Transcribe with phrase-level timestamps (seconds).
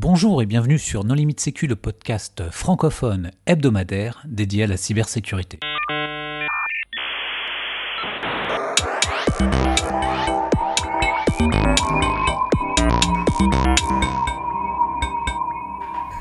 [0.00, 5.58] Bonjour et bienvenue sur Non Limite Sécu, le podcast francophone hebdomadaire dédié à la cybersécurité.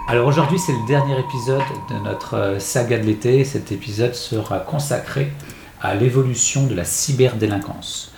[0.08, 3.44] Alors aujourd'hui c'est le dernier épisode de notre saga de l'été.
[3.44, 5.32] Cet épisode sera consacré
[5.84, 8.12] à l'évolution de la cyberdélinquance.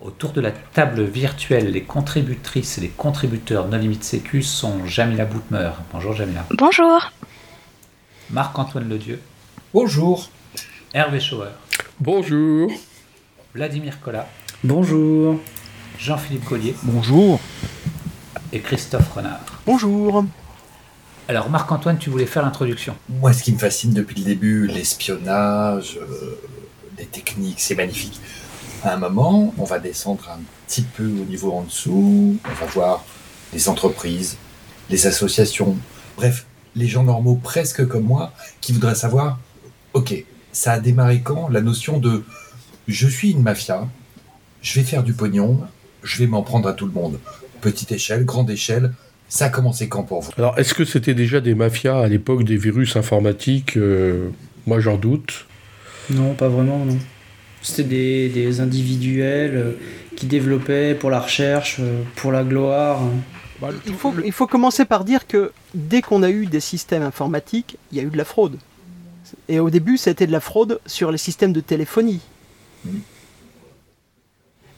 [0.00, 5.24] Autour de la table virtuelle, les contributrices et les contributeurs Non Limite Sécu sont Jamila
[5.24, 5.70] Boutmer.
[5.92, 6.46] Bonjour Jamila.
[6.56, 7.10] Bonjour.
[8.30, 9.20] Marc-Antoine Ledieu.
[9.74, 10.30] Bonjour.
[10.94, 11.48] Hervé Schauer.
[11.98, 12.70] Bonjour.
[13.56, 14.28] Vladimir Collat.
[14.62, 15.40] Bonjour.
[15.98, 16.76] Jean-Philippe Collier.
[16.84, 17.40] Bonjour.
[18.52, 19.40] Et Christophe Renard.
[19.66, 20.24] Bonjour.
[21.26, 22.94] Alors Marc-Antoine, tu voulais faire l'introduction.
[23.08, 26.40] Moi, ce qui me fascine depuis le début, l'espionnage, euh,
[26.96, 28.20] les techniques, c'est magnifique.
[28.84, 32.66] À un moment, on va descendre un petit peu au niveau en dessous, on va
[32.66, 33.04] voir
[33.52, 34.36] les entreprises,
[34.88, 35.76] les associations,
[36.16, 36.46] bref,
[36.76, 39.38] les gens normaux presque comme moi qui voudraient savoir,
[39.94, 42.24] ok, ça a démarré quand la notion de
[42.86, 43.86] je suis une mafia,
[44.62, 45.60] je vais faire du pognon,
[46.02, 47.18] je vais m'en prendre à tout le monde.
[47.60, 48.92] Petite échelle, grande échelle,
[49.28, 50.30] ça a commencé quand pour vous?
[50.38, 53.76] Alors, est-ce que c'était déjà des mafias à l'époque des virus informatiques?
[53.76, 54.28] Euh,
[54.66, 55.46] Moi, j'en doute.
[56.10, 56.96] Non, pas vraiment, non.
[57.62, 59.72] C'était des, des individuels euh,
[60.16, 63.00] qui développaient pour la recherche, euh, pour la gloire.
[63.60, 67.02] Bah, il, faut, il faut commencer par dire que dès qu'on a eu des systèmes
[67.02, 68.56] informatiques, il y a eu de la fraude.
[69.48, 72.20] Et au début, c'était de la fraude sur les systèmes de téléphonie.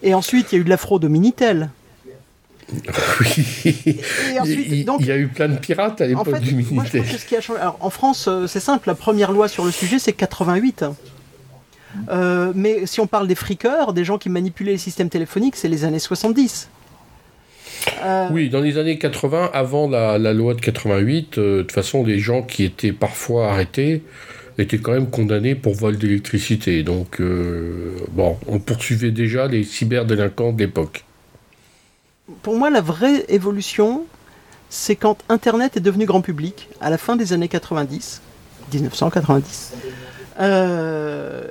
[0.03, 1.71] Et ensuite, il y a eu de la fraude au Minitel.
[3.21, 3.97] Oui.
[4.33, 6.41] Et ensuite, il, donc- il y a eu plein de pirates à En l'époque fait,
[6.41, 7.03] du moi, je Minitel.
[7.03, 7.59] pense que ce qui a changé.
[7.61, 10.85] Alors, en France, euh, c'est simple, la première loi sur le sujet, c'est 88.
[12.09, 15.69] Euh, mais si on parle des friqueurs, des gens qui manipulaient les systèmes téléphoniques, c'est
[15.69, 16.69] les années 70.
[18.05, 21.73] Euh, Oui, dans les années 80, avant la, la loi de 88, euh, de toute
[21.73, 24.03] façon, les gens qui étaient parfois arrêtés
[24.59, 26.83] étaient quand même condamnés pour vol d'électricité.
[26.83, 27.23] Donc,
[28.13, 31.05] bon, on poursuivait déjà les cyberdélinquants de l'époque.
[32.43, 34.05] Pour moi, la vraie évolution,
[34.69, 38.23] c'est quand Internet est devenu grand public, à la fin des années 90,
[38.73, 39.73] 1990,
[40.41, 41.43] euh,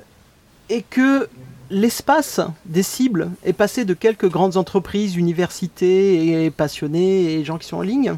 [0.70, 1.28] et que
[1.70, 7.68] l'espace des cibles est passé de quelques grandes entreprises, universités et passionnés et gens qui
[7.68, 8.16] sont en ligne,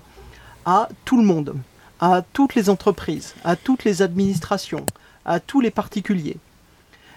[0.66, 1.56] à tout le monde,
[2.00, 4.86] à toutes les entreprises, à toutes les administrations,
[5.26, 6.38] à tous les particuliers.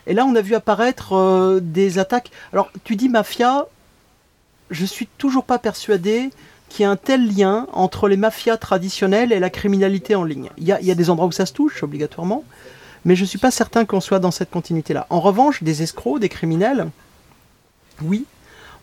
[0.07, 2.31] Et là, on a vu apparaître euh, des attaques.
[2.53, 3.67] Alors, tu dis mafia,
[4.71, 6.31] je suis toujours pas persuadé
[6.69, 10.49] qu'il y ait un tel lien entre les mafias traditionnelles et la criminalité en ligne.
[10.49, 12.45] A, il y a des endroits où ça se touche obligatoirement,
[13.05, 15.07] mais je suis pas certain qu'on soit dans cette continuité-là.
[15.11, 16.89] En revanche, des escrocs, des criminels,
[18.03, 18.25] oui.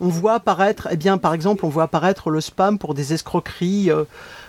[0.04, 3.92] On voit apparaître, eh bien, par exemple, on voit apparaître le spam pour des escroqueries
[3.92, 4.06] euh,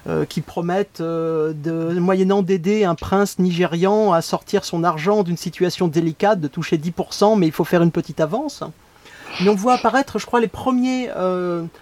[0.09, 1.53] euh, qui promettent, euh,
[2.01, 7.39] moyennant d'aider un prince nigérian à sortir son argent d'une situation délicate, de toucher 10%,
[7.39, 8.63] mais il faut faire une petite avance.
[9.43, 11.11] Mais on voit apparaître, je crois, les premiers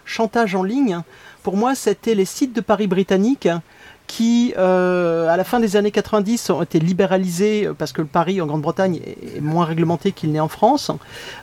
[0.04, 1.00] chantages en ligne.
[1.42, 3.48] Pour moi, c'était les sites de Paris britanniques
[4.10, 8.08] qui, euh, à la fin des années 90, ont été libéralisés euh, parce que le
[8.08, 9.00] Paris en Grande-Bretagne
[9.36, 10.90] est moins réglementé qu'il n'est en France.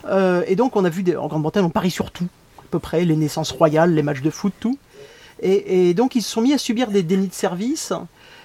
[0.06, 2.28] Euh, et donc, on a vu des, en Grande-Bretagne, on parie sur tout,
[2.58, 4.76] à peu près, les naissances royales, les matchs de foot, tout.
[5.40, 7.94] Et, donc, ils se sont mis à subir des dénis de service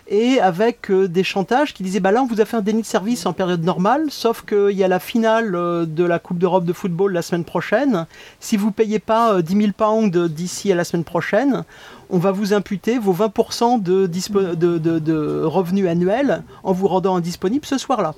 [0.08, 2.86] et avec des chantages qui disaient bah là on vous a fait un déni de
[2.86, 5.54] service en période normale sauf qu'il y a la finale
[5.88, 8.06] de la Coupe d'Europe de football la semaine prochaine
[8.42, 11.64] si vous payez pas euh, 10 000 pounds d'ici à la semaine prochaine
[12.10, 18.16] on va vous imputer vos 20% de, revenus annuels en vous rendant indisponible ce soir-là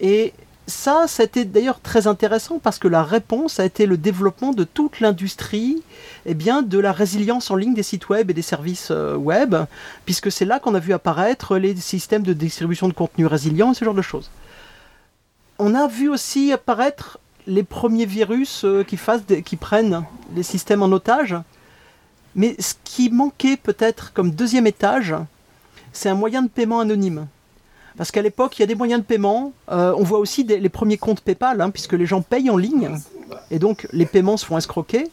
[0.00, 0.32] et
[0.70, 5.00] ça, c'était d'ailleurs très intéressant parce que la réponse a été le développement de toute
[5.00, 5.82] l'industrie
[6.26, 9.56] eh bien, de la résilience en ligne des sites web et des services euh, web,
[10.04, 13.74] puisque c'est là qu'on a vu apparaître les systèmes de distribution de contenu résilient et
[13.74, 14.30] ce genre de choses.
[15.58, 21.34] On a vu aussi apparaître les premiers virus euh, qui prennent les systèmes en otage,
[22.34, 25.14] mais ce qui manquait peut-être comme deuxième étage,
[25.92, 27.26] c'est un moyen de paiement anonyme.
[27.96, 29.52] Parce qu'à l'époque, il y a des moyens de paiement.
[29.70, 32.90] Euh, on voit aussi les premiers comptes PayPal, hein, puisque les gens payent en ligne.
[33.50, 35.10] Et donc, les paiements se font escroquer.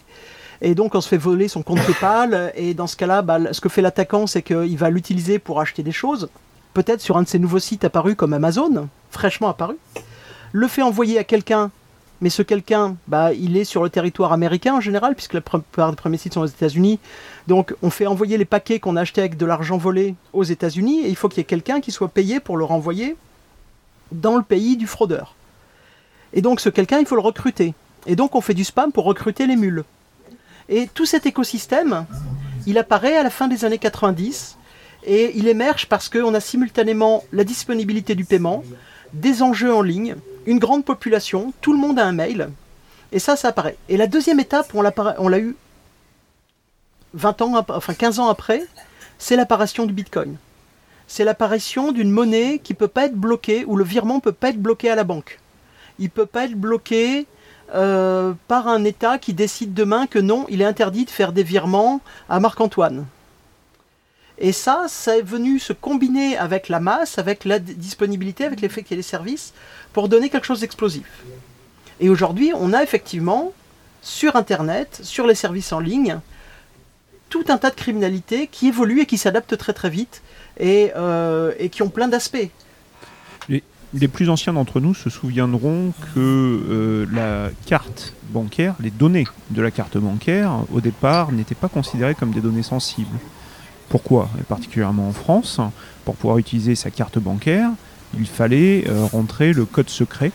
[0.61, 2.53] Et donc, on se fait voler son compte PayPal.
[2.55, 5.83] Et dans ce cas-là, bah, ce que fait l'attaquant, c'est qu'il va l'utiliser pour acheter
[5.83, 6.29] des choses.
[6.73, 9.75] Peut-être sur un de ces nouveaux sites apparus comme Amazon, fraîchement apparu.
[10.51, 11.71] Le fait envoyer à quelqu'un.
[12.21, 15.91] Mais ce quelqu'un, bah, il est sur le territoire américain en général, puisque la plupart
[15.91, 16.99] des premiers sites sont aux États-Unis.
[17.47, 21.01] Donc, on fait envoyer les paquets qu'on a achetés avec de l'argent volé aux États-Unis,
[21.05, 23.15] et il faut qu'il y ait quelqu'un qui soit payé pour le renvoyer
[24.11, 25.35] dans le pays du fraudeur.
[26.33, 27.73] Et donc, ce quelqu'un, il faut le recruter.
[28.07, 29.83] Et donc, on fait du spam pour recruter les mules.
[30.69, 32.05] Et tout cet écosystème,
[32.67, 34.57] Il apparaît à la fin des années 90
[35.05, 38.61] et il émerge parce qu'on a simultanément la disponibilité du paiement,
[39.13, 40.17] des enjeux en ligne,
[40.47, 42.49] une grande population, tout le monde a un mail,
[43.11, 43.77] et ça, ça apparaît.
[43.89, 45.55] Et la deuxième étape, on l'a eu
[47.13, 48.65] 20 ans, enfin 15 ans après,
[49.19, 50.37] c'est l'apparition du Bitcoin.
[51.07, 54.61] C'est l'apparition d'une monnaie qui peut pas être bloquée, où le virement peut pas être
[54.61, 55.39] bloqué à la banque.
[55.99, 57.27] Il peut pas être bloqué
[57.75, 61.43] euh, par un État qui décide demain que non, il est interdit de faire des
[61.43, 63.05] virements à Marc-Antoine.
[64.39, 68.83] Et ça, ça est venu se combiner avec la masse, avec la disponibilité, avec l'effet
[68.83, 69.53] qu'il y a des services,
[69.93, 71.23] pour donner quelque chose d'explosif.
[71.99, 73.53] Et aujourd'hui, on a effectivement,
[74.01, 76.19] sur Internet, sur les services en ligne,
[77.29, 80.21] tout un tas de criminalités qui évoluent et qui s'adaptent très très vite
[80.59, 82.49] et, euh, qui ont plein d'aspects.
[83.93, 89.61] Les, plus anciens d'entre nous se souviendront que euh, la carte bancaire, les données de
[89.61, 93.17] la carte bancaire, au départ, n'étaient pas considérées comme des données sensibles.
[93.89, 95.59] Pourquoi Et particulièrement en France,
[96.03, 97.69] pour pouvoir utiliser sa carte bancaire,
[98.17, 100.31] il fallait euh, rentrer le code secret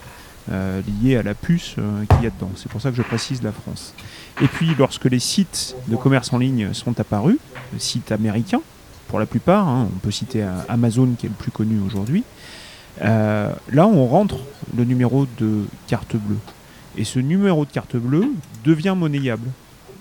[0.50, 2.50] euh, lié à la puce euh, qu'il y a dedans.
[2.56, 3.94] C'est pour ça que je précise la France.
[4.40, 7.38] Et puis lorsque les sites de commerce en ligne sont apparus,
[7.78, 8.62] sites américains
[9.08, 12.24] pour la plupart, hein, on peut citer Amazon qui est le plus connu aujourd'hui,
[13.00, 14.36] là on rentre
[14.74, 16.38] le numéro de carte bleue.
[16.96, 18.32] Et ce numéro de carte bleue
[18.64, 19.48] devient monnayable.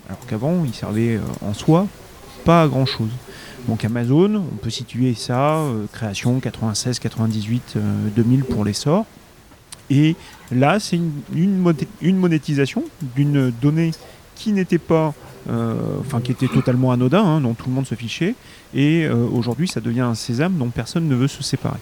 [0.08, 1.86] Alors qu'avant il servait en soi
[2.44, 3.10] pas à grand chose.
[3.68, 7.76] Donc Amazon, on peut situer ça, euh, création 96, 98,
[8.16, 9.06] 2000 pour l'essor.
[9.90, 10.16] Et
[10.50, 10.98] là, c'est
[11.34, 11.58] une,
[12.18, 13.92] monétisation d'une donnée
[14.34, 15.14] qui n'était pas,
[15.48, 18.34] euh, enfin qui était totalement anodin, hein, dont tout le monde se fichait.
[18.74, 21.78] Et euh, aujourd'hui, ça devient un sésame dont personne ne veut se séparer.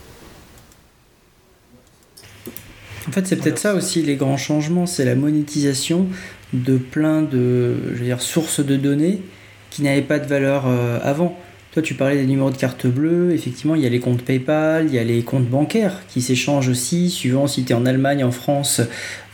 [3.09, 6.09] En fait, c'est peut-être ça aussi les grands changements, c'est la monétisation
[6.53, 7.77] de plein de
[8.19, 9.23] sources de données
[9.71, 10.67] qui n'avaient pas de valeur
[11.03, 11.39] avant.
[11.73, 13.33] Toi, tu parlais des numéros de carte bleue.
[13.33, 16.69] Effectivement, il y a les comptes PayPal, il y a les comptes bancaires qui s'échangent
[16.69, 18.81] aussi, suivant si tu es en Allemagne, en France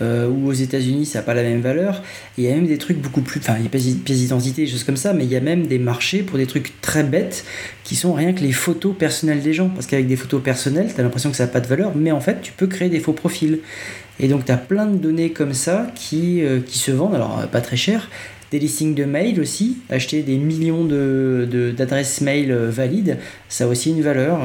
[0.02, 2.02] euh, ou aux États-Unis, ça n'a pas la même valeur.
[2.36, 3.40] il y a même des trucs beaucoup plus.
[3.40, 5.66] Enfin, il y a pièces d'identité, des choses comme ça, mais il y a même
[5.66, 7.46] des marchés pour des trucs très bêtes
[7.84, 9.70] qui sont rien que les photos personnelles des gens.
[9.70, 12.12] Parce qu'avec des photos personnelles, tu as l'impression que ça n'a pas de valeur, mais
[12.12, 13.60] en fait, tu peux créer des faux profils.
[14.20, 17.46] Et donc, tu as plein de données comme ça qui, euh, qui se vendent, alors
[17.48, 18.10] pas très cher,
[18.50, 23.66] des listings de mails aussi, acheter des millions d'adresses de, mail euh, valides, ça a
[23.66, 24.38] aussi une valeur.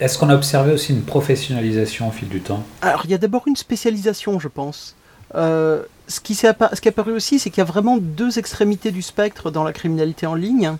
[0.00, 2.64] Est-ce qu'on a observé aussi une professionnalisation au fil du temps?
[2.82, 4.96] Alors, il y a d'abord une spécialisation, je pense.
[5.36, 8.90] Euh, ce, qui ce qui est apparu aussi, c'est qu'il y a vraiment deux extrémités
[8.90, 10.72] du spectre dans la criminalité en ligne.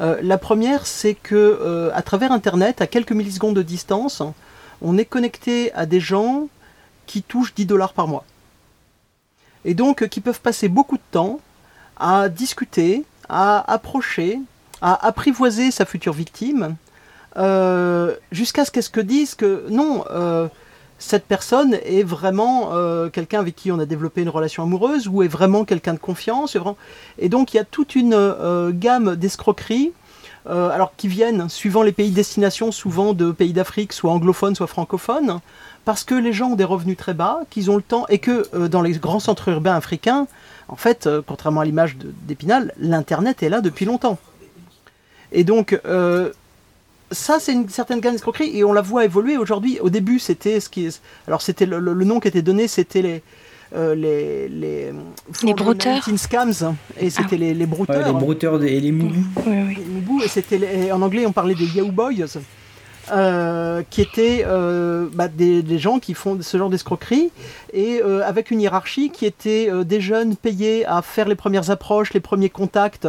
[0.00, 4.22] Euh, la première, c'est que à travers Internet, à quelques millisecondes de distance,
[4.80, 6.46] on est connecté à des gens
[7.06, 8.24] qui touchent 10 dollars par mois
[9.64, 11.40] et donc qui peuvent passer beaucoup de temps
[11.96, 14.40] à discuter, à approcher,
[14.80, 16.76] à apprivoiser sa future victime,
[17.36, 20.48] euh, jusqu'à ce qu'elle se dise que non, euh,
[20.98, 25.22] cette personne est vraiment euh, quelqu'un avec qui on a développé une relation amoureuse ou
[25.22, 26.56] est vraiment quelqu'un de confiance.
[27.18, 29.92] Et donc il y a toute une gamme d'escroqueries.
[30.46, 34.66] alors qui viennent, suivant les pays de destination, souvent de pays d'Afrique, soit anglophones, soit
[34.66, 35.40] francophones,
[35.84, 38.46] parce que les gens ont des revenus très bas, qu'ils ont le temps, et que
[38.54, 40.26] euh, dans les grands centres urbains africains,
[40.68, 44.18] en fait, euh, contrairement à l'image d'Épinal, l'Internet est là depuis longtemps.
[45.32, 46.30] Et donc, euh,
[47.10, 49.80] ça, c'est une certaine gamme d'escroquerie, et on la voit évoluer aujourd'hui.
[49.80, 50.88] Au début, c'était ce qui
[51.26, 53.22] Alors, c'était le, nom qui était donné, c'était les...
[53.74, 54.92] les les,
[55.42, 59.78] les brouteurs scams et c'était les, les brouteurs les brouteurs et les moubous oui,
[60.10, 60.22] oui.
[60.26, 62.36] et c'était en anglais on parlait des Yahoo Boys
[63.10, 67.30] euh, qui étaient euh, bah, des, gens qui font ce genre d'escroquerie
[67.72, 72.12] et euh, avec une hiérarchie qui était des jeunes payés à faire les premières approches,
[72.12, 73.08] les premiers contacts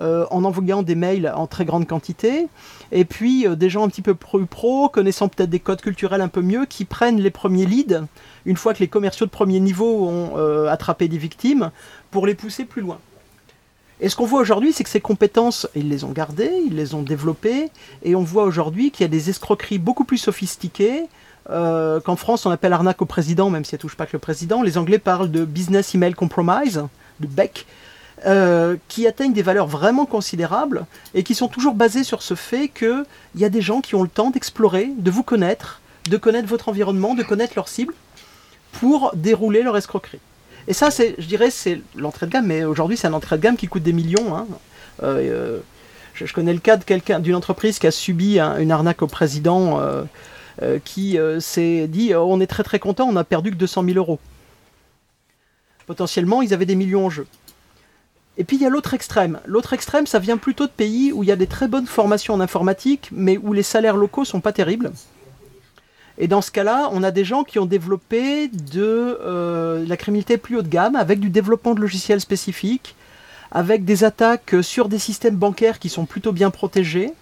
[0.00, 2.48] en envoyant des mails en très grande quantité
[2.90, 6.28] et puis des gens un petit peu plus pro, connaissant peut-être des codes culturels un
[6.28, 8.02] peu mieux, qui prennent les premiers leads
[8.44, 11.70] une fois que les commerciaux de premier niveau ont attrapé des victimes
[12.10, 12.98] pour les pousser plus loin.
[14.02, 16.92] Et ce qu'on voit aujourd'hui, c'est que ces compétences, ils les ont gardées, ils les
[16.94, 17.70] ont développées,
[18.02, 21.04] et on voit aujourd'hui qu'il y a des escroqueries beaucoup plus sophistiquées,
[21.50, 24.18] euh, qu'en France on appelle arnaque au président, même si elle touche pas que le
[24.18, 24.62] président.
[24.62, 26.84] Les Anglais parlent de business email compromise,
[27.20, 27.64] de BEC,
[28.26, 32.66] euh, qui atteignent des valeurs vraiment considérables et qui sont toujours basées sur ce fait
[32.66, 33.04] qu'il
[33.36, 35.80] y a des gens qui ont le temps d'explorer, de vous connaître,
[36.10, 37.94] de connaître votre environnement, de connaître leur cible
[38.72, 40.18] pour dérouler leur escroquerie.
[40.68, 43.42] Et ça, c'est, je dirais, c'est l'entrée de gamme, mais aujourd'hui, c'est un entrée de
[43.42, 44.36] gamme qui coûte des millions.
[44.36, 44.46] Hein.
[45.02, 45.58] Euh, euh,
[46.14, 49.80] je, connais le cas de quelqu'un, d'une entreprise qui a subi une arnaque au président,
[49.80, 53.96] euh, qui s'est dit on est très très content, on a perdu que 200 000
[53.96, 54.20] euros.
[55.86, 57.26] Potentiellement, ils avaient des millions en jeu.
[58.38, 59.40] Et puis il y a l'autre extrême.
[59.44, 62.34] L'autre extrême, ça vient plutôt de pays où il y a des très bonnes formations
[62.34, 64.92] en informatique, mais où les salaires locaux sont pas terribles.
[66.18, 70.36] Et dans ce cas-là, on a des gens qui ont développé de euh, la criminalité
[70.36, 72.94] plus haut de gamme avec du développement de logiciels spécifiques,
[73.50, 77.12] avec des attaques sur des systèmes bancaires qui sont plutôt bien protégés,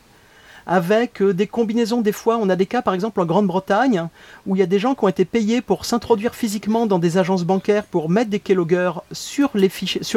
[0.67, 2.39] avec euh, des combinaisons des fois.
[2.41, 4.09] On a des cas par exemple en Grande-Bretagne
[4.47, 7.17] où il y a des gens qui ont été payés pour s'introduire physiquement dans des
[7.17, 9.71] agences bancaires pour mettre des keyloggers sur les,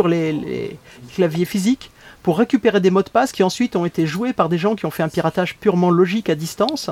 [0.07, 0.77] les,
[1.15, 1.91] claviers physiques
[2.23, 4.85] pour récupérer des mots de passe qui ensuite ont été joués par des gens qui
[4.85, 6.89] ont fait un piratage purement logique à distance.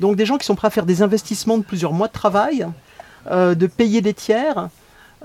[0.00, 2.66] Donc des gens qui sont prêts à faire des investissements de plusieurs mois de travail,
[3.30, 4.70] euh, de payer des tiers.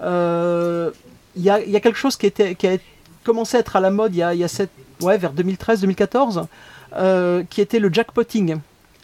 [0.01, 0.91] Euh,
[1.37, 2.77] il y, a, quelque chose qui, a
[3.23, 4.33] commencé à être à la mode y a,
[4.99, 6.45] vers 2013-2014,
[6.95, 8.57] euh, qui était le jackpotting.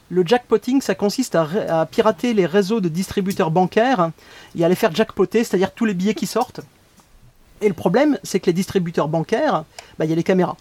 [0.09, 4.11] Le jackpotting, ça consiste à, pirater les réseaux de distributeurs bancaires
[4.57, 6.61] et à les faire jackpoter, c'est-à-dire tous les billets qui sortent.
[7.61, 9.65] Et le problème, c'est que les distributeurs bancaires,
[9.99, 10.57] bah, il y a les caméras.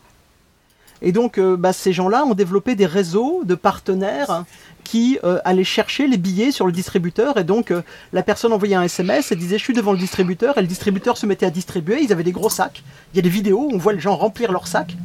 [1.02, 4.45] Et donc, bah, ces gens-là ont développé des réseaux de partenaires
[4.91, 7.37] qui euh, allaient chercher les billets sur le distributeur.
[7.37, 7.73] Et donc,
[8.13, 10.59] la personne envoyait un SMS et disait Je suis devant le distributeur.
[10.59, 12.03] Et le distributeur se mettait à distribuer.
[12.03, 12.83] Ils avaient des gros sacs.
[13.13, 14.97] Il y a des vidéos où on voit les gens remplir leurs sacs.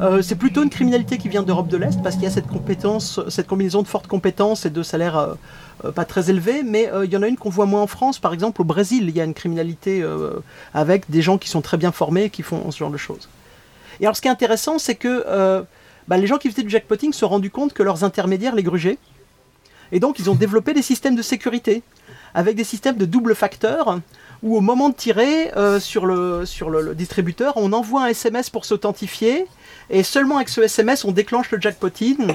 [0.00, 2.46] Euh, c'est plutôt une criminalité qui vient d'Europe de l'Est parce qu'il y a cette
[2.46, 5.34] compétence, cette combinaison de fortes compétences et de salaires euh,
[5.84, 8.18] euh, pas très élevés, mais il y en a une qu'on voit moins en France.
[8.18, 10.04] Par exemple, au Brésil, il y a une criminalité
[10.72, 13.28] avec des gens qui sont très bien formés qui font ce genre de choses.
[14.00, 15.64] Et alors, ce qui est intéressant, c'est que
[16.08, 18.62] bah, les gens qui faisaient du jackpotting se sont rendus compte que leurs intermédiaires les
[18.62, 18.98] grugeaient.
[19.92, 21.82] Et donc, ils ont développé des systèmes de sécurité
[22.34, 24.00] avec des systèmes de double facteur
[24.42, 28.64] où au moment de tirer sur, le, sur le, distributeur, on envoie un SMS pour
[28.64, 29.46] s'authentifier
[29.90, 32.34] et seulement avec ce SMS, on déclenche le jackpotting.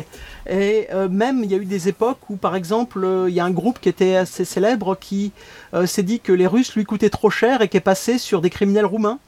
[0.50, 3.40] Et euh, même, il y a eu des époques où, par exemple, euh, il y
[3.40, 5.32] a un groupe qui était assez célèbre qui
[5.74, 8.42] euh, s'est dit que les Russes lui coûtaient trop cher et qui est passé sur
[8.42, 9.20] des criminels roumains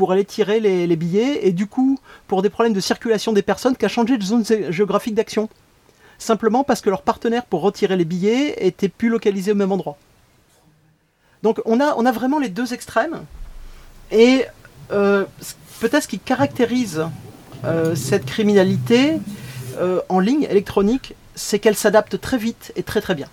[0.00, 1.46] pour aller tirer les, billets.
[1.46, 4.44] Et du coup, pour des problèmes de circulation des personnes, qui a changé de zone
[4.70, 5.50] géographique d'action.
[6.18, 9.98] Simplement parce que leur partenaire pour retirer les billets était plus localisé au même endroit.
[11.42, 13.20] Donc on a, on a vraiment les deux extrêmes.
[14.10, 14.46] Et
[14.88, 17.04] peut-être ce qui caractérise
[17.64, 19.18] euh, cette criminalité
[19.76, 23.28] euh, en ligne électronique, c'est qu'elle s'adapte très vite et très très bien.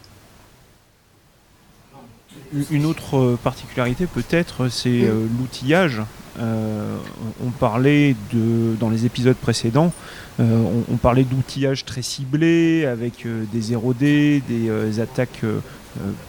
[2.71, 5.09] Une autre euh, particularité peut-être, c'est
[5.39, 6.01] l'outillage.
[6.39, 9.93] On parlait de, dans les épisodes précédents,
[10.39, 15.43] on, parlait d'outillage très ciblé avec des 0D, des attaques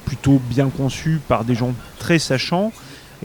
[0.07, 2.73] plutôt bien conçues par des gens très sachants.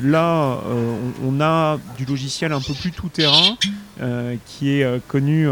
[0.01, 3.57] Là, euh, on, a du logiciel un peu plus tout-terrain
[4.01, 5.47] euh, qui est euh, connu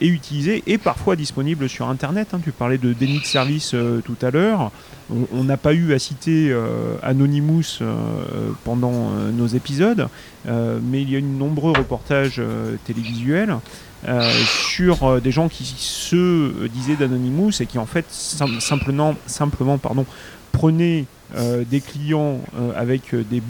[0.00, 2.28] et utilisé et parfois disponible sur Internet.
[2.32, 2.40] Hein.
[2.42, 4.72] Tu parlais de déni de service tout à l'heure.
[5.32, 6.54] On n'a pas eu à citer
[7.02, 7.80] Anonymous
[8.64, 10.08] pendant nos épisodes,
[10.46, 12.40] mais il y a une nombreux reportages
[12.84, 13.56] télévisuels
[14.46, 19.14] sur des gens qui se disaient d'Anonymous et qui en fait simplement,
[20.52, 23.40] prenaient euh, des clients euh, avec euh, des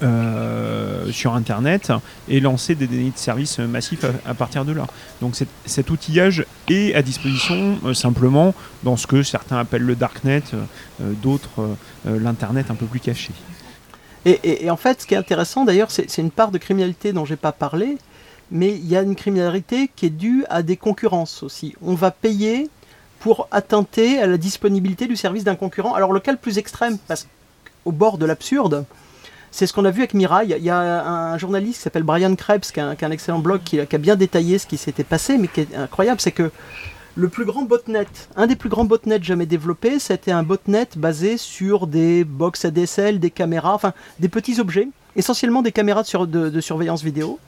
[0.00, 1.92] bots sur Internet
[2.28, 4.86] et lancer des données de services massifs à, partir de là.
[5.20, 10.42] Donc cet outillage est à disposition simplement dans ce que certains appellent le darknet,
[11.00, 13.32] d'autres l'internet un peu plus caché.
[14.26, 17.36] Et, en fait, ce qui est intéressant d'ailleurs, c'est une part de criminalité dont j'ai
[17.36, 17.96] pas parlé,
[18.50, 21.74] mais il y a une criminalité qui est due à des concurrences aussi.
[21.80, 22.68] On va payer
[23.20, 25.94] pour attenter à la disponibilité du service d'un concurrent.
[25.94, 27.28] Alors le cas le plus extrême, parce
[27.84, 28.84] au bord de l'absurde,
[29.56, 30.44] c'est ce qu'on a vu avec Mirai.
[30.44, 33.80] Il y a un journaliste qui s'appelle Brian Krebs, qui a, un, excellent blog, qui
[33.80, 36.50] a, bien détaillé ce qui s'était passé, mais qui est incroyable, c'est que
[37.14, 41.38] le plus grand botnet, un des plus grands botnets jamais développés, c'était un botnet basé
[41.38, 47.02] sur des box ADSL, des caméras, enfin des petits objets, essentiellement des caméras de, surveillance
[47.02, 47.38] vidéo,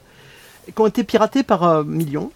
[0.64, 2.30] qui ont été piratés par euh, millions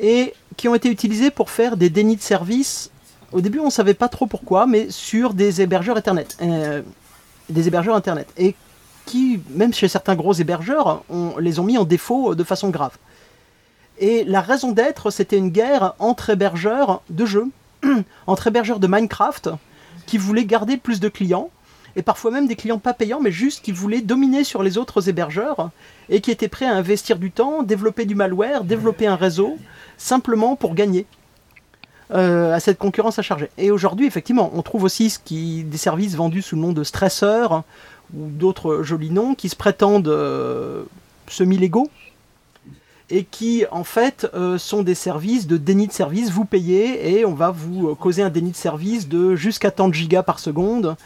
[0.00, 2.92] et qui ont été utilisés pour faire des dénis de service.
[3.32, 6.36] Au début, on ne savait pas trop pourquoi, mais sur des hébergeurs Internet.
[6.40, 6.82] Euh,
[7.48, 8.28] des hébergeurs Internet.
[8.38, 8.54] Et
[9.50, 12.96] même chez certains gros hébergeurs, on, les ont mis en défaut de façon grave.
[13.98, 17.48] Et la raison d'être, c'était une guerre entre hébergeurs de jeux,
[18.26, 19.50] entre hébergeurs de Minecraft,
[20.06, 21.50] qui voulaient garder plus de clients,
[21.94, 25.08] et parfois même des clients pas payants, mais juste qui voulaient dominer sur les autres
[25.08, 25.70] hébergeurs,
[26.08, 29.58] et qui étaient prêts à investir du temps, développer du malware, développer un réseau,
[29.98, 31.06] simplement pour gagner
[32.12, 33.50] euh, à cette concurrence à charger.
[33.56, 36.84] Et aujourd'hui, effectivement, on trouve aussi ce qui, des services vendus sous le nom de
[36.84, 37.62] stresseurs
[38.16, 40.84] ou d'autres jolis noms qui se prétendent euh,
[41.28, 41.90] semi-légaux
[43.10, 46.30] et qui en fait euh, sont des services de déni de service.
[46.30, 49.94] Vous payez et on va vous causer un déni de service de jusqu'à tant de
[49.94, 50.96] gigas par seconde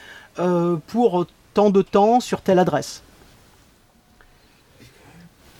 [0.88, 3.00] pour tant de temps sur telle adresse.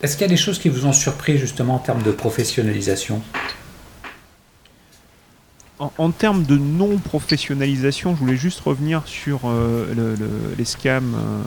[0.03, 3.23] Est-ce qu'il y a des choses qui vous ont surpris justement en termes de professionnalisation?
[5.79, 10.17] En, termes de non-professionnalisation, je voulais juste revenir sur euh,
[10.57, 11.43] les scams, euh,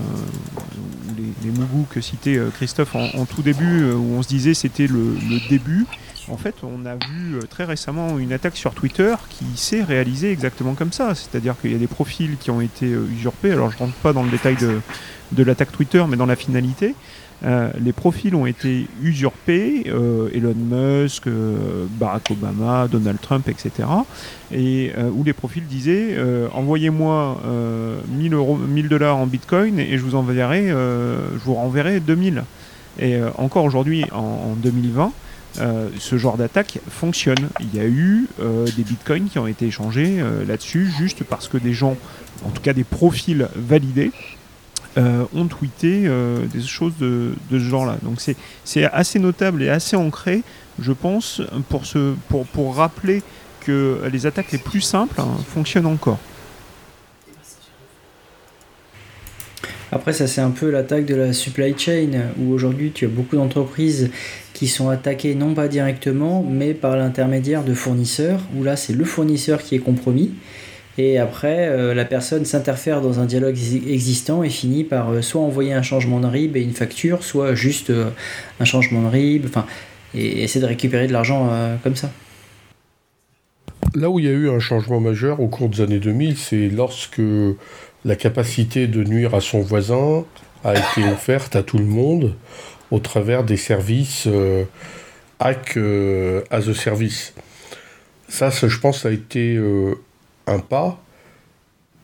[1.18, 1.58] les, les
[1.90, 5.18] que citait euh, Christophe en, tout début, où on se disait c'était le,
[5.50, 5.86] début.
[6.28, 10.76] En fait, on a vu très récemment une attaque sur Twitter qui s'est réalisée exactement
[10.76, 11.16] comme ça.
[11.16, 13.52] C'est-à-dire qu'il y a des profils qui ont été usurpés.
[13.52, 14.80] Alors, je ne rentre pas dans le détail de,
[15.32, 16.94] de l'attaque Twitter, mais dans la finalité.
[17.46, 23.88] Euh, les profils ont été usurpés, euh, Elon Musk, euh, Barack Obama, Donald Trump, etc.
[24.52, 26.18] Et où les profils disaient
[26.54, 27.42] envoyez-moi
[28.10, 32.44] 1000 euros, 1000 dollars en Bitcoin et je vous enverrai, je vous renverrai 2000.
[33.00, 35.12] Et encore aujourd'hui, en, 2020.
[36.00, 37.50] ce genre d'attaque fonctionne.
[37.62, 38.28] Il y a eu
[38.76, 41.96] des bitcoins qui ont été échangés là-dessus juste parce que des gens,
[42.44, 44.12] en tout cas des profils validés,
[45.00, 47.98] euh, ont tweeté euh, des choses de, ce genre-là.
[48.04, 48.20] Donc
[48.66, 50.44] c'est assez notable et assez ancré,
[50.78, 51.42] je pense,
[52.28, 53.24] pour, rappeler
[53.62, 56.20] que les attaques les plus simples hein, fonctionnent encore.
[59.92, 63.38] Après, ça c'est un peu l'attaque de la supply chain, où aujourd'hui tu as beaucoup
[63.38, 64.12] d'entreprises
[64.54, 69.06] qui sont attaquées non pas directement, mais par l'intermédiaire de fournisseurs, où là c'est le
[69.06, 70.34] fournisseur qui est compromis.
[71.02, 73.56] Et après, euh, la personne s'interfère dans un dialogue
[73.88, 77.56] existant et finit par euh, soit envoyer un changement de RIB et une facture, soit
[77.56, 78.10] juste euh,
[78.60, 79.66] un changement de RIB, enfin,
[80.14, 81.50] et essayer de récupérer de l'argent
[81.84, 82.12] comme ça.
[83.96, 86.68] Là où il y a eu un changement majeur au cours des années 2000, c'est
[86.68, 87.22] lorsque
[88.04, 90.26] la capacité de nuire à son voisin
[90.66, 92.36] a été offerte à tout le monde
[92.92, 94.28] au travers des services
[95.40, 97.34] hack as a service.
[98.28, 99.60] Ça, je pense, a été
[100.50, 101.02] un pas,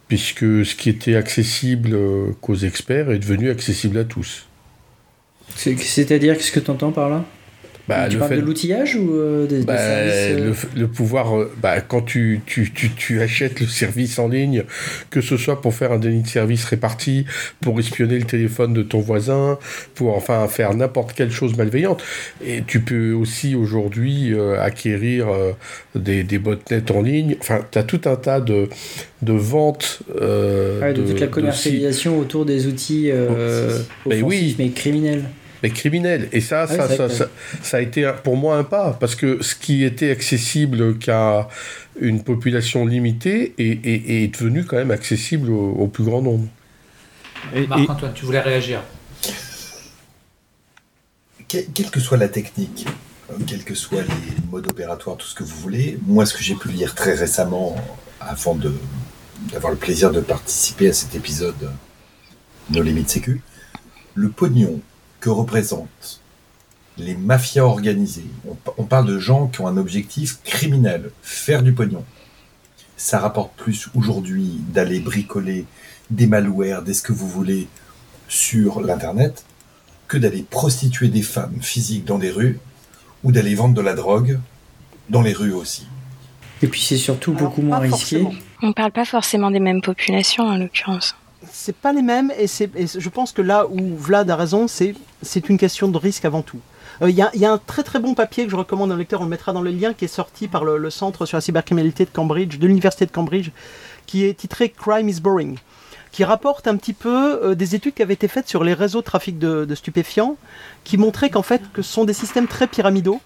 [0.08, 4.48] puisque ce qui était accessible euh, qu'aux experts est devenu accessible à tous.
[5.56, 7.24] C'est-à-dire, qu'est-ce que tu entends par là?
[7.88, 11.82] Bah, tu parles de l'outillage ou euh, des, bah, services euh le, pouvoir, euh, bah,
[11.82, 14.64] quand tu, tu, tu, tu, achètes le service en ligne,
[15.12, 17.26] que ce soit pour faire un délit de service réparti,
[17.62, 19.60] pour espionner le téléphone de ton voisin,
[19.94, 22.04] pour enfin faire n'importe quelle chose malveillante.
[22.44, 25.28] Et tu peux aussi aujourd'hui acquérir
[25.94, 27.38] des, des botnets en ligne.
[27.40, 28.68] Enfin, tu as tout un tas de,
[29.22, 30.00] de ventes.
[30.10, 35.24] de, toute la commercialisation autour des outils oh, offensifs, mais criminels
[35.70, 36.30] criminel.
[36.32, 37.28] Et ça, ça, ça,
[37.62, 41.48] ça, a été pour moi un pas, parce que ce qui était accessible qu'à
[42.00, 46.48] une population limitée est, devenu quand même accessible au, plus grand nombre.
[47.68, 48.82] Marc-Antoine, tu voulais réagir
[51.48, 52.88] Quelle que soit la technique,
[53.48, 56.56] quels que soient les modes opératoires, tout ce que vous voulez, moi, ce que j'ai
[56.56, 57.76] pu lire très récemment,
[58.20, 58.58] avant
[59.52, 61.72] d'avoir le plaisir de participer à cet épisode
[62.72, 63.42] No Limit Sécu,
[64.16, 64.82] le pognon
[65.26, 66.22] que représentent
[67.00, 68.30] les mafias organisées.
[68.78, 72.06] On, parle de gens qui ont un objectif criminel, faire du pognon.
[72.96, 75.66] Ça rapporte plus aujourd'hui d'aller bricoler
[76.12, 77.68] des malwares, des ce que vous voulez
[78.28, 79.46] sur l'Internet,
[80.08, 82.60] que d'aller prostituer des femmes physiques dans des rues
[83.24, 84.40] ou d'aller vendre de la drogue
[85.10, 85.88] dans les rues aussi.
[86.62, 88.28] Et puis c'est surtout beaucoup moins risqué.
[88.62, 91.16] On ne parle pas forcément des mêmes populations en l'occurrence
[91.52, 95.58] c'est pas les mêmes et, je pense que là où Vlad a raison, c'est une
[95.58, 96.60] question de risque avant tout.
[97.02, 99.26] Il euh, y, a un très très bon papier que je recommande au lecteur, on
[99.26, 102.10] le mettra dans le lien, qui est sorti par le, Centre sur la cybercriminalité de
[102.10, 103.52] Cambridge, de l'Université de Cambridge,
[104.06, 105.58] qui est titré Crime is Boring,
[106.12, 109.00] qui rapporte un petit peu euh, des études qui avaient été faites sur les réseaux
[109.00, 110.38] de trafic de, de stupéfiants,
[110.86, 113.20] qui montraient qu'en fait que ce sont des systèmes très pyramidaux,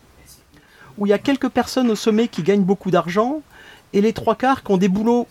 [0.98, 3.42] où il y a quelques personnes au sommet qui gagnent beaucoup d'argent,
[3.94, 5.28] et les trois quarts qui ont des boulots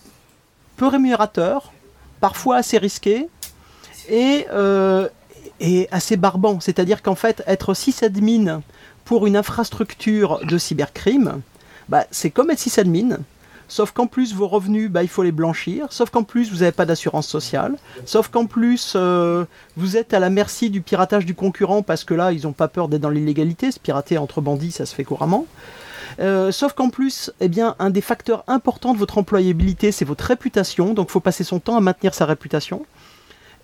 [0.76, 1.72] peu rémunérateurs,
[2.20, 3.28] parfois assez risqué
[4.08, 5.08] et, euh,
[5.60, 6.60] et assez barbant.
[6.60, 8.62] C'est-à-dire qu'en fait, être sysadmin
[9.04, 11.40] pour une infrastructure de cybercrime,
[11.88, 13.18] bah, c'est comme être sysadmin.
[13.70, 15.92] Sauf qu'en plus, vos revenus, bah, il faut les blanchir.
[15.92, 17.76] Sauf qu'en plus, vous n'avez pas d'assurance sociale.
[18.06, 19.44] Sauf qu'en plus, euh,
[19.76, 22.68] vous êtes à la merci du piratage du concurrent parce que là, ils n'ont pas
[22.68, 23.70] peur d'être dans l'illégalité.
[23.70, 25.44] Se pirater entre bandits, ça se fait couramment.
[26.20, 30.24] Euh, sauf qu'en plus, eh bien, un des facteurs importants de votre employabilité, c'est votre
[30.24, 30.94] réputation.
[30.94, 32.84] Donc, il faut passer son temps à maintenir sa réputation.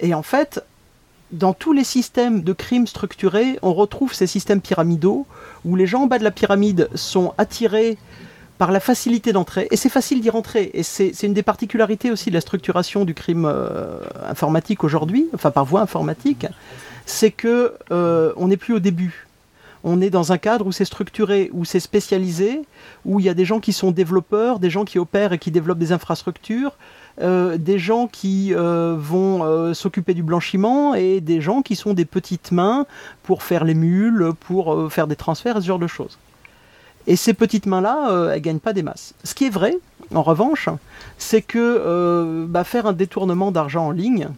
[0.00, 0.62] Et en fait,
[1.32, 5.26] dans tous les systèmes de crimes structurés, on retrouve ces systèmes pyramidaux
[5.64, 7.98] où les gens en bas de la pyramide sont attirés
[8.58, 9.66] par la facilité d'entrée.
[9.70, 10.70] Et c'est facile d'y rentrer.
[10.74, 15.50] Et c'est une des particularités aussi de la structuration du crime euh, informatique aujourd'hui, enfin
[15.50, 16.46] par voie informatique,
[17.06, 19.26] c'est que euh, on n'est plus au début
[19.86, 22.62] On est dans un cadre où c'est structuré, où c'est spécialisé,
[23.04, 25.50] où il y a des gens qui sont développeurs, des gens qui opèrent et qui
[25.50, 26.72] développent des infrastructures,
[27.20, 31.92] euh, des gens qui euh, vont euh, s'occuper du blanchiment et des gens qui sont
[31.92, 32.86] des petites mains
[33.22, 36.18] pour faire les mules, pour faire des transferts, ce genre de choses.
[37.06, 39.12] Et ces petites mains-là, elles gagnent pas des masses.
[39.22, 39.76] Ce qui est vrai,
[40.14, 40.70] en revanche,
[41.18, 44.28] c'est que bah, faire un détournement d'argent en ligne,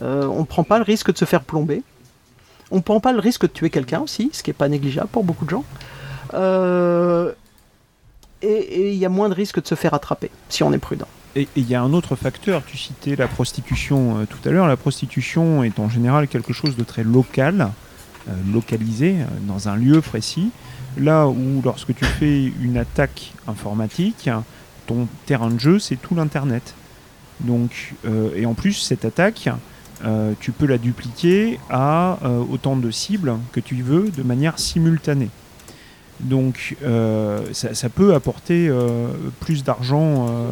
[0.00, 1.82] on ne prend pas le risque de se faire plomber.
[2.70, 5.08] On ne prend pas le risque de tuer quelqu'un aussi, ce qui n'est pas négligeable
[5.08, 5.64] pour beaucoup de gens.
[8.42, 11.08] et il y a moins de risque de se faire attraper, si on est prudent.
[11.36, 14.68] Et il y a un autre facteur, tu citais la prostitution euh, tout à l'heure,
[14.68, 17.70] la prostitution est en général quelque chose de très local,
[18.28, 20.50] euh, localisé, euh, dans un lieu précis,
[20.96, 24.30] là où lorsque tu fais une attaque informatique,
[24.86, 26.74] ton terrain de jeu c'est tout l'Internet.
[27.40, 27.94] Donc,
[28.36, 29.48] et en plus cette attaque,
[30.40, 32.18] tu peux la dupliquer à
[32.50, 35.30] autant de cibles que tu veux de manière simultanée.
[36.20, 39.08] Donc euh, ça, peut apporter euh,
[39.40, 40.48] plus d'argent euh,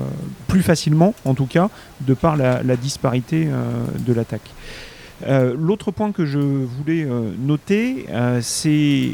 [0.48, 3.48] plus facilement, en tout cas, de par la, disparité
[3.98, 4.50] de l'attaque.
[5.28, 7.07] L'autre point que je voulais
[7.38, 8.07] noter,
[8.40, 9.11] c'est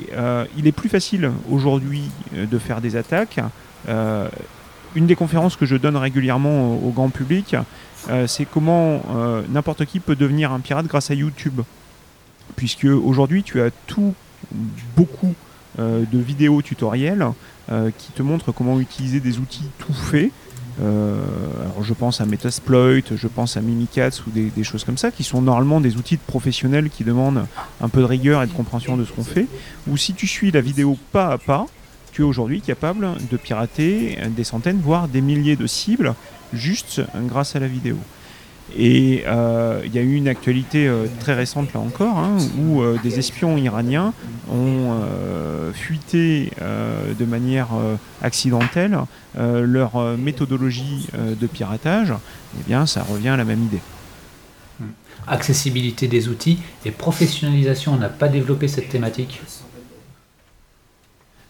[0.56, 2.02] il est plus facile aujourd'hui
[2.34, 3.40] de faire des attaques.
[4.94, 7.56] une des conférences que je donne régulièrement au, grand public,
[8.26, 9.02] c'est comment
[9.48, 11.60] n'importe qui peut devenir un pirate grâce à YouTube.
[12.56, 14.14] Puisque aujourd'hui, tu as tout,
[14.96, 15.34] beaucoup
[15.78, 17.24] euh, de vidéos tutoriels
[17.70, 20.32] euh, qui te montrent comment utiliser des outils tout faits.
[20.80, 21.22] Euh,
[21.60, 25.24] alors je pense à Metasploit, je pense à Mimikatz ou des, choses comme ça, qui
[25.24, 27.46] sont normalement des outils de professionnels qui demandent
[27.80, 29.46] un peu de rigueur et de compréhension de ce qu'on fait.
[29.88, 31.66] Ou si tu suis la vidéo pas à pas,
[32.12, 36.14] tu es aujourd'hui capable de pirater des centaines, voire des milliers de cibles
[36.52, 37.96] juste grâce à la vidéo.
[38.76, 42.82] Et euh, il y a eu une actualité euh, très récente là encore, hein, où
[42.82, 44.12] euh, des espions iraniens
[44.52, 44.94] ont
[45.74, 46.50] fuité
[47.18, 47.68] de manière
[48.22, 48.98] accidentelle
[49.36, 52.14] leur méthodologie de piratage.
[52.58, 53.80] Eh bien, ça revient à la même idée.
[55.26, 59.42] Accessibilité des outils et professionnalisation, on n'a pas développé cette thématique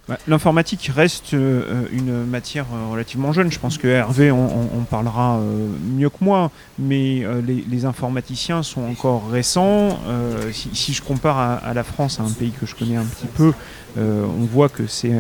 [0.09, 3.53] bah, l'informatique reste euh, une matière euh, relativement jeune.
[3.53, 4.49] Je pense que Hervé en,
[4.89, 10.01] parlera euh, mieux que moi, mais les, informaticiens sont encore récents.
[10.53, 13.53] Si, je compare à, la France, à un pays que je connais un petit peu,
[13.97, 15.15] on voit que c'est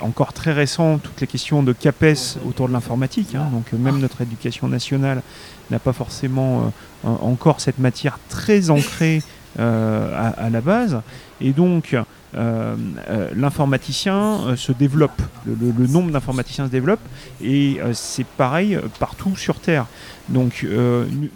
[0.00, 3.36] encore très récent toutes les questions de CAPES autour de l'informatique.
[3.36, 3.48] Hein.
[3.52, 5.22] donc même notre éducation nationale
[5.70, 6.72] n'a pas forcément
[7.04, 9.22] encore cette matière très ancrée
[9.58, 11.00] à, à, la base.
[11.40, 11.94] Et donc,
[12.36, 12.76] euh,
[13.08, 17.00] euh, l'informaticien euh, se développe, le, nombre d'informaticiens se développe,
[17.42, 19.86] et c'est pareil partout sur Terre.
[20.28, 20.66] Donc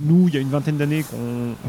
[0.01, 1.05] nous, il y a une vingtaine d'années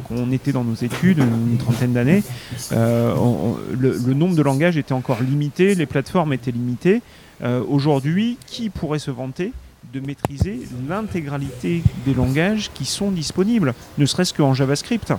[0.07, 2.23] qu'on était dans nos études, une trentaine d'années,
[2.71, 7.01] le, nombre de langages était encore limité, les plateformes étaient limitées.
[7.67, 9.53] Aujourd'hui, qui pourrait se vanter
[9.93, 15.13] de maîtriser l'intégralité des langages qui sont disponibles, ne serait-ce qu'en JavaScript?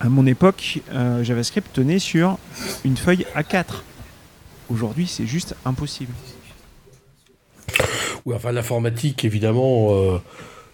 [0.00, 2.38] À mon époque, euh, JavaScript tenait sur
[2.84, 3.82] une feuille A4.
[4.70, 6.12] Aujourd'hui, c'est juste impossible.
[8.24, 10.18] Oui, enfin, l'informatique, évidemment, euh,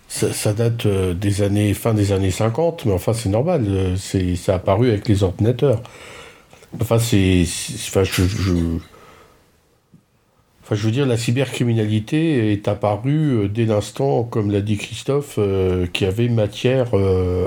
[0.09, 4.53] ça, date euh, des années, fin des années 50, mais enfin, c'est normal, c'est, ça
[4.53, 5.83] a apparu avec les ordinateurs.
[6.81, 7.45] Enfin, c'est.
[7.89, 8.23] Enfin, je,
[10.65, 15.39] Enfin, je veux dire, la cybercriminalité est apparue dès l'instant, comme l'a dit Christophe,
[15.93, 16.93] qui avait matière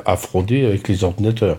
[0.06, 1.58] à frauder avec les ordinateurs.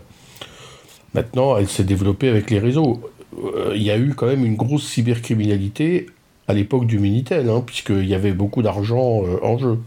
[1.15, 3.01] Maintenant, elle s'est développée avec les réseaux.
[3.43, 6.07] Euh, il y a eu quand même une grosse cybercriminalité
[6.47, 9.79] à l'époque du Minitel, hein, puisqu'il y avait beaucoup d'argent euh, en jeu.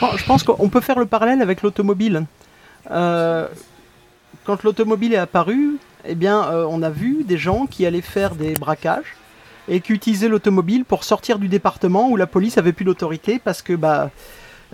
[0.00, 2.24] Je pense qu'on peut faire le parallèle avec l'automobile.
[2.90, 3.48] Euh,
[4.44, 5.76] quand l'automobile est apparue,
[6.08, 9.16] eh bien, on a vu des gens qui allaient faire des braquages
[9.68, 13.62] et qui utilisaient l'automobile pour sortir du département où la police avait plus d'autorité parce
[13.62, 14.10] que bah,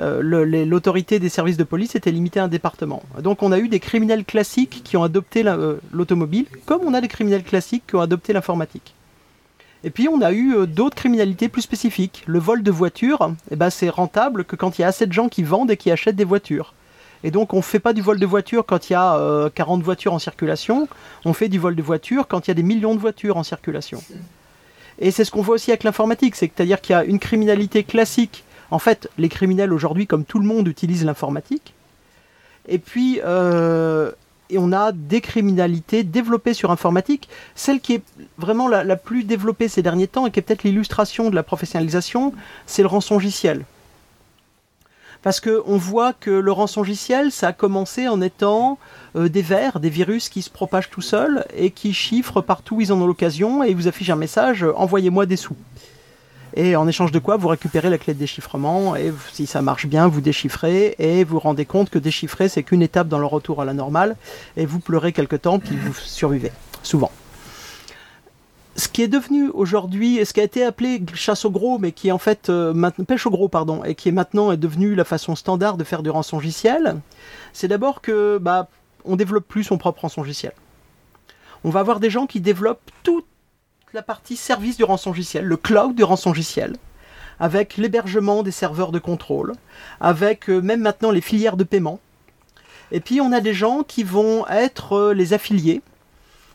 [0.01, 3.03] euh, l'autorité des services de police était limitée à un département.
[3.21, 7.01] Donc on a eu des criminels classiques qui ont adopté euh, l'automobile, comme on a
[7.01, 8.95] des criminels classiques qui ont adopté l'informatique.
[9.85, 12.23] Et puis on a eu euh, d'autres criminalités plus spécifiques.
[12.27, 15.13] Le vol de voitures, eh ben, c'est rentable que quand il y a assez de
[15.13, 16.73] gens qui vendent et qui achètent des voitures.
[17.25, 19.83] Et donc on ne fait pas du vol de voitures quand il y a 40
[19.83, 20.89] voitures en circulation,
[21.25, 23.43] on fait du vol de voitures quand il y a des millions de voitures en
[23.43, 24.03] circulation.
[24.99, 28.45] Et c'est ce qu'on voit aussi avec l'informatique, c'est-à-dire qu'il y a une criminalité classique
[28.73, 31.75] en fait, les criminels aujourd'hui, comme tout le monde, utilisent l'informatique.
[32.67, 34.11] Et puis, euh,
[34.57, 37.29] on a des criminalités développées sur informatique.
[37.55, 38.03] Celle qui est
[38.39, 42.33] vraiment la, plus développée ces derniers temps et qui est peut-être l'illustration de la professionnalisation,
[42.65, 43.67] c'est le rançongiciel.
[45.23, 48.79] Parce qu'on voit que le rançongiciel, ça a commencé en étant
[49.17, 52.81] euh, des vers, des virus qui se propagent tout seuls et qui chiffrent partout où
[52.81, 55.57] ils en ont l'occasion et vous affichent un message euh, envoyez-moi des sous.
[56.55, 59.87] Et en échange de quoi, vous récupérez la clé de déchiffrement et si ça marche
[59.87, 63.63] bien, vous déchiffrez et vous rendez compte que déchiffrer, c'est qu'une étape dans le retour
[63.63, 64.17] à la normale
[64.57, 67.11] et vous pleurez quelque temps puis vous survivez, souvent
[68.77, 72.09] ce qui est devenu aujourd'hui, ce qui a été appelé chasse au gros, mais qui
[72.09, 75.05] est en fait euh, pêche au gros, pardon, et qui est maintenant est devenu la
[75.05, 77.01] façon standard de faire du rançongiciel,
[77.53, 78.69] c'est d'abord que bah,
[79.05, 80.53] on développe plus son propre rançongiciel.
[81.65, 83.27] On va avoir des gens qui développent toute
[83.93, 86.77] la partie service du rançongiciel, le cloud du rançongiciel,
[87.39, 89.53] avec l'hébergement des serveurs de contrôle,
[90.01, 92.01] avec euh, même maintenant les filières de paiement.
[92.91, 95.83] Et puis on a des gens qui vont être euh, les affiliés,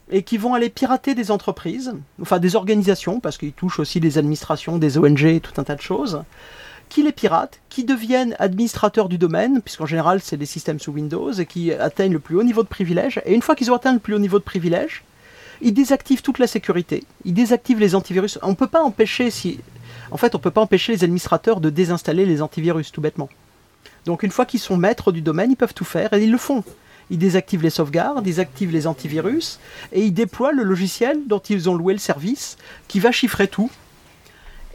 [0.09, 4.17] et qui vont aller pirater des entreprises, enfin des organisations, parce qu'ils touchent aussi des
[4.17, 6.23] administrations, des ONG tout un tas de choses,
[6.89, 11.33] qui les piratent, qui deviennent administrateurs du domaine, puisqu'en général c'est des systèmes sous Windows,
[11.33, 13.21] et qui atteignent le plus haut niveau de privilège.
[13.25, 15.03] Et une fois qu'ils ont atteint le plus haut niveau de privilège,
[15.61, 18.39] ils désactivent toute la sécurité, ils désactivent les antivirus.
[18.43, 19.29] On ne peut pas empêcher.
[20.11, 23.27] En fait, on peut pas empêcher les administrateurs de désinstaller les antivirus, tout bêtement.
[24.05, 26.37] Donc une fois qu'ils sont maîtres du domaine, ils peuvent tout faire, et ils le
[26.37, 26.63] font
[27.09, 29.59] ils désactivent les sauvegardes, ils activent les antivirus,
[29.91, 33.71] et ils déploient le logiciel dont ils ont loué le service, qui va chiffrer tout.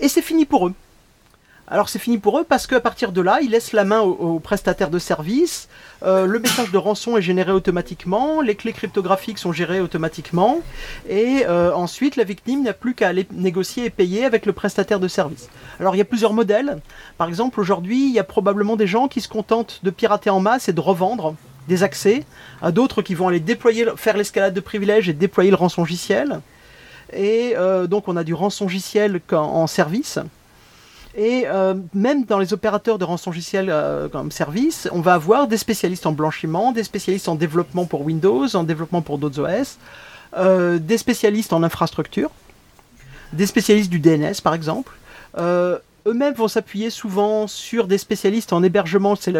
[0.00, 0.74] Et c'est fini pour eux.
[1.72, 4.40] Alors c'est fini pour eux parce qu'à partir de là, ils laissent la main aux,
[4.40, 5.70] prestataires de services,
[6.02, 10.60] euh, le message de rançon est généré automatiquement, les clés cryptographiques sont gérées automatiquement,
[11.08, 15.00] et euh, ensuite la victime n'a plus qu'à aller négocier et payer avec le prestataire
[15.00, 15.48] de service.
[15.80, 16.78] Alors il y a plusieurs modèles.
[17.16, 20.40] Par exemple, aujourd'hui, il y a probablement des gens qui se contentent de pirater en
[20.40, 21.36] masse et de revendre
[21.68, 22.24] des accès,
[22.60, 26.40] à d'autres qui vont aller déployer, faire l'escalade de privilèges et déployer le rançongiciel.
[27.12, 30.18] Et euh, donc on a du rançongiciel en, service.
[31.14, 35.58] Et euh, même dans les opérateurs de rançongiciel euh, comme service, on va avoir des
[35.58, 39.78] spécialistes en blanchiment, des spécialistes en développement pour Windows, en développement pour d'autres OS,
[40.80, 42.30] des spécialistes en infrastructure,
[43.34, 44.92] des spécialistes du DNS par exemple
[46.06, 49.16] eux-mêmes vont s'appuyer souvent sur des spécialistes en hébergement.
[49.16, 49.32] C'est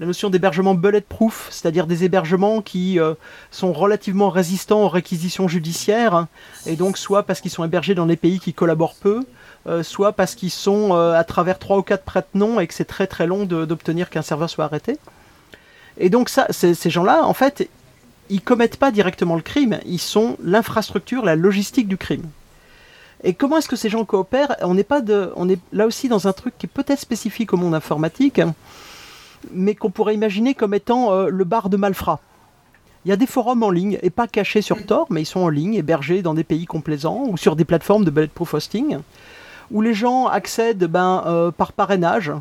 [0.00, 3.14] la, notion d'hébergement bulletproof, c'est-à-dire des hébergements qui euh,
[3.50, 6.26] sont relativement résistants aux réquisitions judiciaires,
[6.66, 9.24] et donc soit parce qu'ils sont hébergés dans des pays qui collaborent peu,
[9.66, 12.86] euh, soit parce qu'ils sont euh, à travers trois ou quatre prête-noms et que c'est
[12.86, 14.98] très très long d'obtenir qu'un serveur soit arrêté.
[15.98, 17.68] Et donc ça, ces gens-là, en fait,
[18.30, 22.24] ils commettent pas directement le crime, ils sont l'infrastructure, la logistique du crime.
[23.22, 24.56] Et comment est-ce que ces gens coopèrent?
[24.62, 25.02] On n'est pas
[25.36, 28.40] on est là aussi dans un truc qui est peut-être spécifique au monde informatique,
[29.52, 32.20] mais qu'on pourrait imaginer comme étant euh, le bar de Malfrat.
[33.04, 35.40] Il y a des forums en ligne, et pas cachés sur Tor, mais ils sont
[35.40, 38.98] en ligne, hébergés dans des pays complaisants ou sur des plateformes de bulletproof hosting,
[39.70, 42.32] où les gens accèdent ben, euh, par parrainage.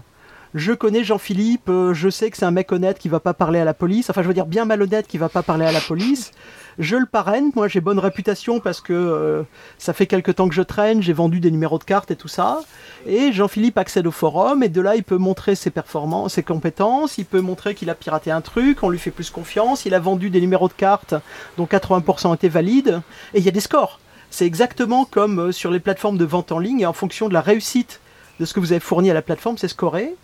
[0.55, 3.59] Je connais Jean-Philippe, euh, je sais que c'est un mec honnête qui va pas parler
[3.59, 5.79] à la police, enfin je veux dire bien malhonnête qui va pas parler à la
[5.79, 6.31] police.
[6.79, 9.43] Je le parraine, moi j'ai bonne réputation parce que euh,
[9.77, 12.27] ça fait quelque temps que je traîne, j'ai vendu des numéros de cartes et tout
[12.27, 12.61] ça.
[13.05, 17.19] Et Jean-Philippe accède au forum et de là il peut montrer ses performances, ses compétences,
[17.19, 19.99] il peut montrer qu'il a piraté un truc, on lui fait plus confiance, il a
[19.99, 21.13] vendu des numéros de cartes
[21.57, 23.01] dont 80% étaient valides
[23.35, 23.99] et il y a des scores.
[24.31, 27.35] C'est exactement comme euh, sur les plateformes de vente en ligne et en fonction de
[27.35, 27.99] la réussite
[28.39, 30.15] de ce que vous avez fourni à la plateforme, c'est scoré.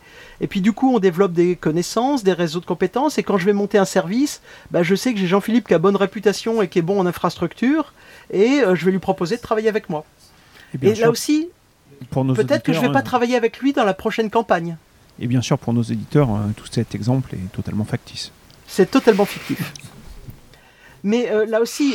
[0.42, 3.18] Et puis du coup, on développe des connaissances, des réseaux de compétences.
[3.18, 5.80] Et quand je vais monter un service, bah, je sais que j'ai Jean-Philippe qui a
[5.80, 7.94] bonne réputation et qui est bon en infrastructure.
[8.32, 10.06] Et euh, je vais lui proposer de travailler avec moi.
[10.82, 11.48] Et, là aussi,
[12.12, 14.78] peut-être que je ne vais pas euh, travailler avec lui dans la prochaine campagne.
[15.20, 18.32] Et bien sûr, pour nos éditeurs, euh, tout cet exemple est totalement factice.
[18.68, 19.74] C'est totalement fictif.
[21.04, 21.94] Mais là aussi,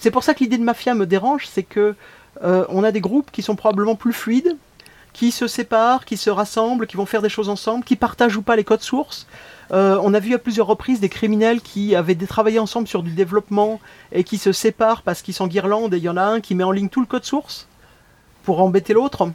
[0.00, 1.94] c'est pour ça que l'idée de mafia me dérange, c'est que
[2.40, 4.56] on a des groupes qui sont probablement plus fluides,
[5.16, 8.42] qui se séparent, qui se rassemblent, qui vont faire des choses ensemble, qui partagent ou
[8.42, 9.26] pas les codes sources.
[9.72, 13.12] Euh, on a vu à plusieurs reprises des criminels qui avaient travaillé ensemble sur du
[13.12, 13.80] développement
[14.12, 16.54] et qui se séparent parce qu'ils sont guirlandes et il y en a un qui
[16.54, 17.66] met en ligne tout le code source
[18.44, 19.30] pour embêter l'autre.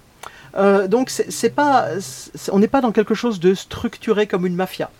[0.55, 1.87] Euh, donc c'est pas,
[2.51, 4.91] on n'est pas dans quelque chose de structuré comme une mafia.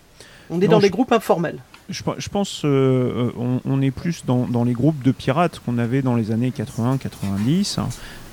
[0.50, 3.30] On est dans des groupes informels je, pense euh,
[3.64, 7.80] on, est plus dans, les groupes de pirates qu'on avait dans les années 80-90,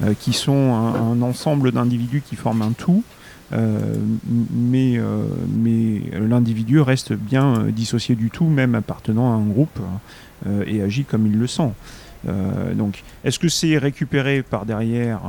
[0.04, 3.04] euh, qui sont un, ensemble d'individus qui forment un tout.
[3.52, 3.80] Euh,
[4.52, 5.00] mais,
[5.52, 9.80] mais l'individu reste bien dissocié du tout, même appartenant à un groupe,
[10.66, 11.72] et agit comme il le sent.
[12.28, 15.22] Euh, donc, est-ce que c'est récupéré par derrière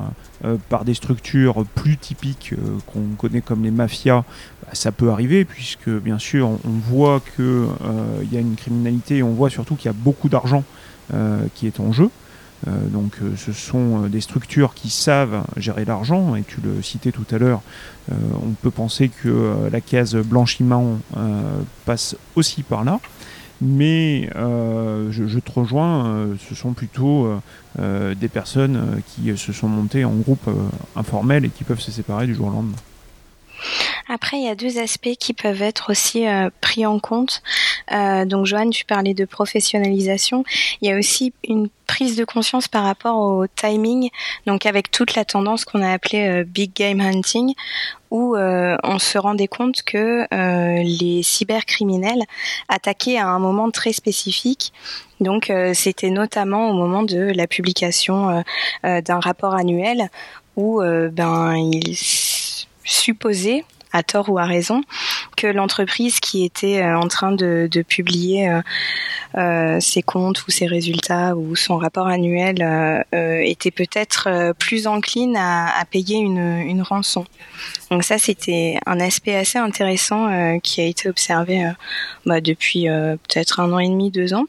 [0.45, 4.25] euh, par des structures plus typiques euh, qu'on connaît comme les mafias?
[4.63, 9.23] Bah, Ça peut arriver, puisque bien sûr, on, voit qu'il y a une criminalité et
[9.23, 10.65] on voit surtout qu'il y a beaucoup d'argent
[11.57, 12.09] qui est en jeu.
[12.69, 17.39] donc ce sont des structures qui savent gérer l'argent, et tu le citais tout à
[17.39, 17.63] l'heure,
[18.13, 20.99] on peut penser que la case blanchiment
[21.85, 23.01] passe aussi par là.
[23.61, 27.29] Mais je, te rejoins, ce sont plutôt
[27.79, 30.49] des personnes qui se sont montées en groupe
[30.97, 32.77] informel et qui peuvent se séparer du jour au lendemain.
[34.09, 37.43] Après, il y a deux aspects qui peuvent être aussi euh, pris en compte.
[37.93, 40.45] Euh, donc, Joanne, tu parlais de professionnalisation.
[40.81, 44.11] Il y a aussi une prise de conscience par rapport au timing.
[44.47, 47.55] Donc, avec toute la tendance qu'on a appelée euh, big game hunting,
[48.11, 50.27] où on se rendait compte que
[50.83, 52.25] les cybercriminels
[52.69, 54.73] attaquaient à un moment très spécifique.
[55.21, 58.43] Donc, c'était notamment au moment de la publication
[58.83, 60.11] d'un rapport annuel
[60.57, 61.97] où ben ils
[62.85, 64.83] supposer à tort ou à raison,
[65.37, 68.61] que l'entreprise qui était euh, en train de, publier euh,
[69.37, 72.57] euh, ses comptes ou ses résultats ou son rapport annuel
[73.13, 77.25] était peut-être plus encline à, payer une, rançon.
[77.91, 81.71] Donc ça, c'était un aspect assez intéressant qui a été observé
[82.27, 84.47] bah, depuis peut-être un an et demi, deux ans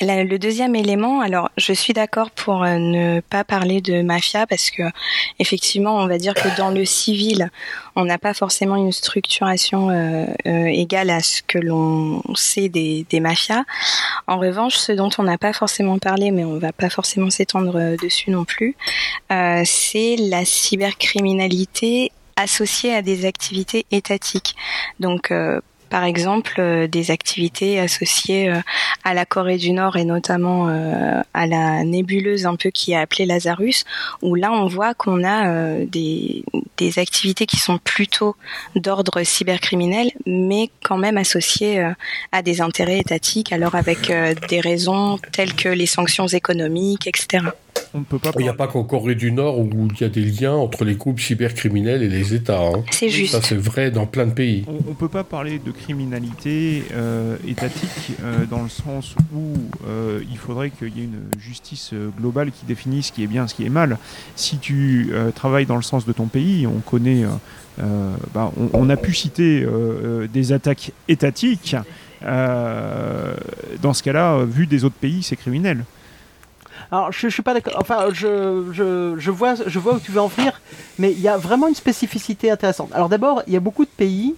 [0.00, 4.70] le deuxième élément, alors je suis d'accord pour euh, ne pas parler de mafia parce
[4.70, 4.82] que
[5.38, 7.50] effectivement, on va dire que dans le civil,
[7.96, 13.06] on n'a pas forcément une structuration euh, euh, égale à ce que l'on sait des,
[13.10, 13.64] des, mafias.
[14.26, 17.96] En revanche, ce dont on n'a pas forcément parlé, mais on va pas forcément s'étendre
[18.00, 18.76] dessus non plus,
[19.64, 24.54] c'est la cybercriminalité associée à des activités étatiques.
[25.00, 25.32] Donc
[25.88, 28.60] par exemple euh, des activités associées euh,
[29.04, 32.96] à la Corée du Nord et notamment euh, à la nébuleuse un peu qui est
[32.96, 33.84] appelée Lazarus,
[34.22, 36.44] où là on voit qu'on a des,
[36.76, 38.36] des activités qui sont plutôt
[38.76, 41.92] d'ordre cybercriminel, mais quand même associées
[42.32, 44.12] à des intérêts étatiques, alors avec
[44.48, 47.44] des raisons telles que les sanctions économiques, etc.
[48.38, 50.84] Il n'y a pas qu'en Corée du Nord où il y a des liens entre
[50.84, 52.60] les groupes cybercriminels et les États.
[52.60, 52.84] Hein.
[52.90, 53.32] C'est juste.
[53.32, 54.64] Ça, c'est vrai dans plein de pays.
[54.66, 59.54] On ne peut pas parler de criminalité euh, étatique euh, dans le sens où
[59.86, 63.46] euh, il faudrait qu'il y ait une justice globale qui définisse ce qui est bien,
[63.46, 63.98] ce qui est mal.
[64.36, 67.24] Si tu travailles dans le sens de ton pays, on connaît,
[68.34, 69.66] bah, on, a pu citer
[70.32, 71.76] des attaques étatiques.
[72.22, 75.84] dans ce cas-là, vu des autres pays, c'est criminel.
[76.90, 77.74] Alors, je, je suis pas d'accord.
[77.78, 80.60] Enfin, je, je, vois, je vois où tu veux en venir,
[80.98, 82.90] mais il y a vraiment une spécificité intéressante.
[82.92, 84.34] Alors, d'abord, il y a beaucoup de pays.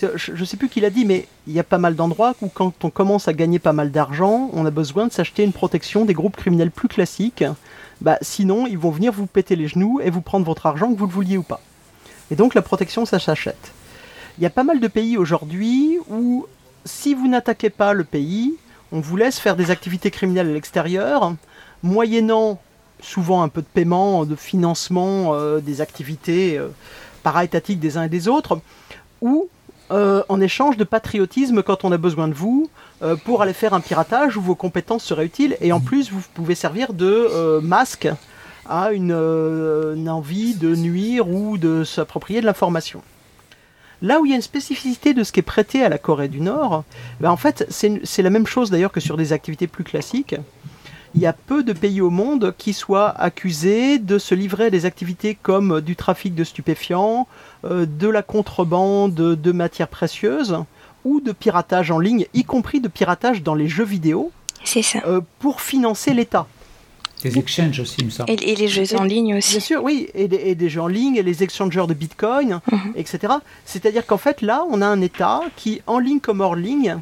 [0.00, 2.48] Je ne sais plus qui l'a dit, mais il y a pas mal d'endroits où,
[2.48, 6.04] quand on commence à gagner pas mal d'argent, on a besoin de s'acheter une protection
[6.04, 7.44] des groupes criminels plus classiques.
[8.02, 10.98] Bah, sinon, ils vont venir vous péter les genoux et vous prendre votre argent, que
[10.98, 11.60] vous le vouliez ou pas.
[12.30, 13.72] Et donc, la protection, ça s'achète.
[14.38, 16.46] Il y a pas mal de pays aujourd'hui où,
[16.84, 18.54] si vous n'attaquez pas le pays,
[18.92, 21.34] on vous laisse faire des activités criminelles à l'extérieur
[21.86, 22.58] moyennant
[23.00, 26.68] souvent un peu de paiement, de financement euh, des activités euh,
[27.22, 28.60] para-étatiques des uns et des autres,
[29.20, 29.48] ou
[29.90, 32.68] euh, en échange de patriotisme quand on a besoin de vous
[33.26, 36.54] pour aller faire un piratage où vos compétences seraient utiles, et en plus vous pouvez
[36.54, 38.08] servir de masque
[38.66, 39.12] à une,
[40.08, 43.02] envie de nuire ou de s'approprier de l'information.
[44.00, 46.28] Là où il y a une spécificité de ce qui est prêté à la Corée
[46.28, 46.84] du Nord,
[47.20, 50.36] ben en fait c'est la même chose d'ailleurs que sur des activités plus classiques
[51.16, 54.70] il y a peu de pays au monde qui soient accusés de se livrer à
[54.70, 57.26] des activités comme du trafic de stupéfiants,
[57.64, 60.58] euh, de la contrebande de matières précieuses
[61.04, 64.30] ou de piratage en ligne, y compris de piratage dans les jeux vidéo.
[64.64, 65.00] C'est ça.
[65.06, 66.46] Euh, pour financer l'État.
[67.24, 68.30] Les exchanges aussi, il me semble.
[68.30, 69.52] Et, les jeux en ligne aussi.
[69.52, 72.92] Bien sûr, oui, et des, jeux en ligne, et les exchangers de Bitcoin, mhm.
[72.94, 73.34] etc.
[73.64, 76.98] C'est-à-dire qu'en fait, là, on a un État qui, en ligne comme hors ligne,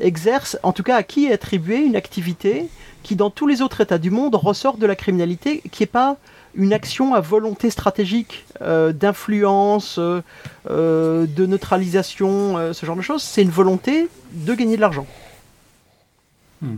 [0.00, 2.68] exerce, en tout cas à qui est attribuée une activité
[3.02, 6.16] qui dans tous les autres États du monde ressort de la criminalité, qui n'est pas
[6.54, 10.22] une action à volonté stratégique euh, d'influence, euh,
[10.70, 13.22] euh, de neutralisation, ce genre de choses.
[13.22, 15.06] C'est une volonté de gagner de l'argent.
[16.60, 16.76] Hmm.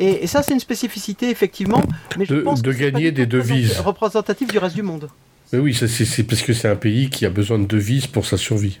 [0.00, 1.80] Et, ça, c'est une spécificité, effectivement.
[2.18, 3.78] Mais je de, pense de gagner des devises.
[3.78, 5.08] Représentatif du reste du monde.
[5.52, 8.36] Mais oui, c'est parce que c'est un pays qui a besoin de devises pour sa
[8.36, 8.80] survie.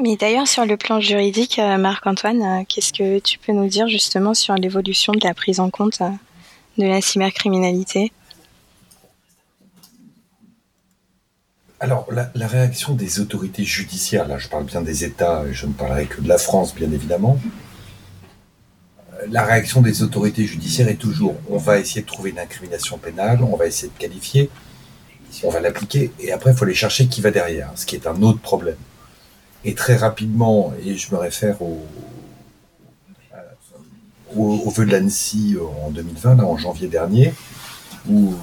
[0.00, 3.88] Mais d'ailleurs, sur le plan juridique, euh, Marc-Antoine, euh, qu'est-ce que tu peux nous dire
[3.88, 6.10] justement sur l'évolution de la prise en compte euh,
[6.76, 8.12] de la cybercriminalité?
[11.80, 16.06] Alors, la, réaction des autorités judiciaires, là je parle bien des États, je ne parlerai
[16.06, 17.38] que de la France, bien évidemment.
[19.30, 23.42] La réaction des autorités judiciaires est toujours on va essayer de trouver une incrimination pénale,
[23.42, 24.48] on va essayer de qualifier,
[25.42, 28.06] on va l'appliquer, et après il faut aller chercher qui va derrière, ce qui est
[28.06, 28.76] un autre problème.
[29.64, 31.84] Et très rapidement, et je me réfère au,
[34.36, 37.34] au, vœu de l'ANSI en 2020, là, en janvier dernier,
[38.08, 38.34] où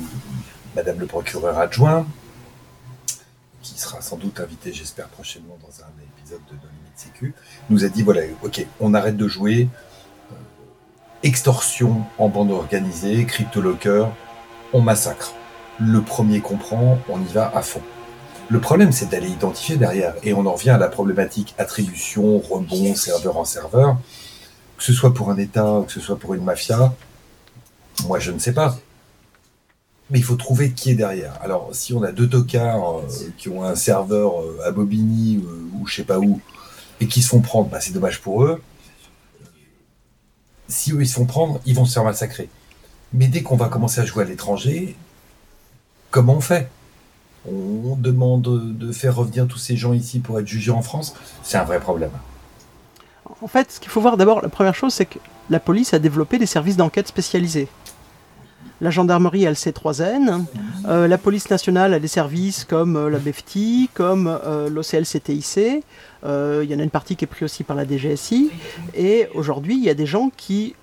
[0.75, 2.05] Madame le procureur adjoint,
[3.61, 5.89] qui sera sans doute invité, j'espère, prochainement dans un
[6.19, 7.33] épisode de No Limite Sécu,
[7.69, 9.69] nous a dit voilà, ok, on arrête de jouer
[10.31, 10.35] euh,
[11.23, 14.07] extorsion en bande organisée, crypto-locker,
[14.73, 15.33] on massacre.
[15.79, 17.81] Le premier comprend, on y va à fond.
[18.47, 20.13] Le problème, c'est d'aller identifier derrière.
[20.23, 23.97] Et on en revient à la problématique attribution, rebond, serveur en serveur.
[24.77, 26.93] Que ce soit pour un État, que ce soit pour une mafia,
[28.03, 28.77] moi je ne sais pas.
[30.09, 31.39] Mais il faut trouver qui est derrière.
[31.41, 35.69] Alors, si on a deux tocards euh, qui ont un serveur euh, à Bobigny euh,
[35.73, 36.39] ou je sais pas où,
[36.99, 38.61] et qui se font prendre, bah, c'est dommage pour eux.
[40.67, 42.49] Si eux ils se font prendre, ils vont se faire massacrer.
[43.13, 44.95] Mais dès qu'on va commencer à jouer à l'étranger,
[46.11, 46.69] comment on fait?
[47.47, 51.57] On demande de faire revenir tous ces gens ici pour être jugés en France C'est
[51.57, 52.11] un vrai problème.
[53.41, 55.19] En fait, ce qu'il faut voir d'abord, la première chose, c'est que
[55.49, 57.67] la police a développé des services d'enquête spécialisés.
[58.81, 60.43] La gendarmerie a le C3N,
[60.87, 65.83] euh, la police nationale a des services comme euh, la BFT, comme euh, l'OCLCTIC,
[66.25, 68.51] euh, il y en a une partie qui est prise aussi par la DGSI,
[68.93, 70.75] et aujourd'hui il y a des gens qui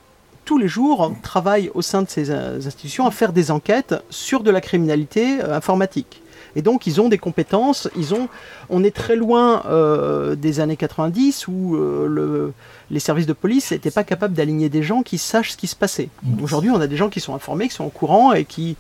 [0.47, 4.51] tous les jours travaillent au sein de ces institutions à faire des enquêtes sur de
[4.51, 6.23] la criminalité informatique.
[6.57, 8.29] Et donc ils ont des compétences, ils ont,
[8.71, 12.53] on est très loin euh, des années 90 où euh, le,
[12.91, 15.77] les services de police n'étaient pas capables d'aligner des gens qui sachent ce qui se
[15.77, 16.09] passait.
[16.43, 18.77] Aujourd'hui, on a des gens qui sont informés, qui sont au courant et qui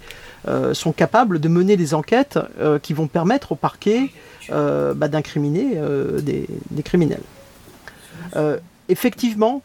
[0.49, 2.39] euh, sont capables de mener des enquêtes
[2.83, 4.11] qui vont permettre au parquet
[4.49, 5.77] bah, d'incriminer
[6.21, 7.23] des, des criminels.
[8.89, 9.63] Effectivement,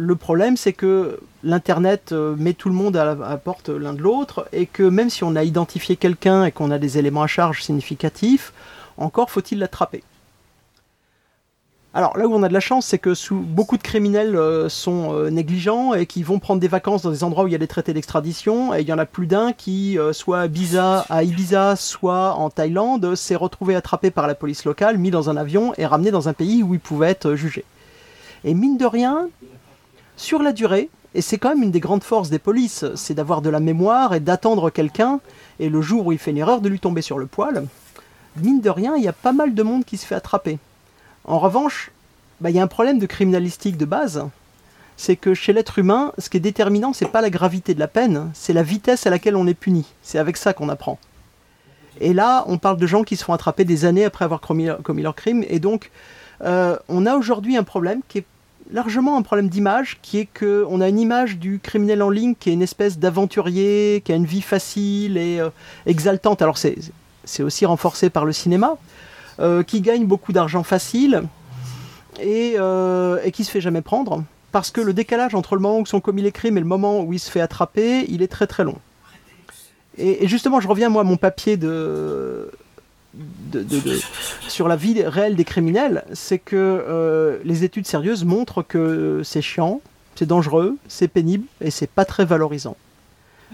[0.00, 4.00] le problème, c'est que l'Internet euh, met tout le monde à la, porte l'un de
[4.00, 7.26] l'autre et que même si on a identifié quelqu'un et qu'on a des éléments à
[7.26, 8.52] charge significatifs,
[8.96, 10.04] encore faut-il l'attraper.
[11.94, 15.14] Alors là où on a de la chance, c'est que beaucoup de criminels euh, sont
[15.14, 17.58] euh, négligents et qui vont prendre des vacances dans des endroits où il y a
[17.58, 18.72] des traités d'extradition.
[18.72, 20.42] Et il y en a plus d'un qui, soit
[21.08, 25.36] à Ibiza, soit en Thaïlande, s'est retrouvé attrapé par la police locale, mis dans un
[25.36, 27.64] avion et ramené dans un pays où il pouvait être jugé.
[28.44, 29.28] Et mine de rien,
[30.18, 33.40] sur la durée, et c'est quand même une des grandes forces des polices, c'est d'avoir
[33.40, 35.20] de la mémoire et d'attendre quelqu'un,
[35.60, 37.64] et le jour où il fait une erreur, de lui tomber sur le poil.
[38.36, 40.58] Mine de rien, il y a pas mal de monde qui se fait attraper.
[41.24, 41.92] En revanche,
[42.40, 44.26] bah, il y a un problème de criminalistique de base.
[44.96, 47.88] C'est que chez l'être humain, ce qui est déterminant, c'est pas la gravité de la
[47.88, 49.86] peine, c'est la vitesse à laquelle on est puni.
[50.02, 50.98] C'est avec ça qu'on apprend.
[52.00, 54.66] Et là, on parle de gens qui se font attraper des années après avoir commis,
[54.66, 55.44] leur crime.
[55.48, 55.90] Et donc,
[56.42, 58.24] euh, on a aujourd'hui un problème qui est
[58.70, 62.34] largement un problème d'image, qui est que on a une image du criminel en ligne
[62.38, 65.50] qui est une espèce d'aventurier, qui a une vie facile et euh,
[65.86, 66.42] exaltante.
[66.42, 68.76] Alors c'est aussi renforcé par le cinéma,
[69.40, 71.24] euh, qui gagne beaucoup d'argent facile
[72.20, 75.78] et, euh, et qui se fait jamais prendre, parce que le décalage entre le moment
[75.78, 78.28] où sont commis les crimes et le moment où il se fait attraper, il est
[78.28, 78.76] très très long.
[79.96, 82.50] Et, et justement, je reviens moi à mon papier de,
[83.52, 83.98] de- de- de-
[84.48, 89.42] sur la vie réelle des criminels, c'est que euh, les études sérieuses montrent que c'est
[89.42, 89.80] chiant,
[90.14, 92.76] c'est dangereux, c'est pénible et c'est pas très valorisant.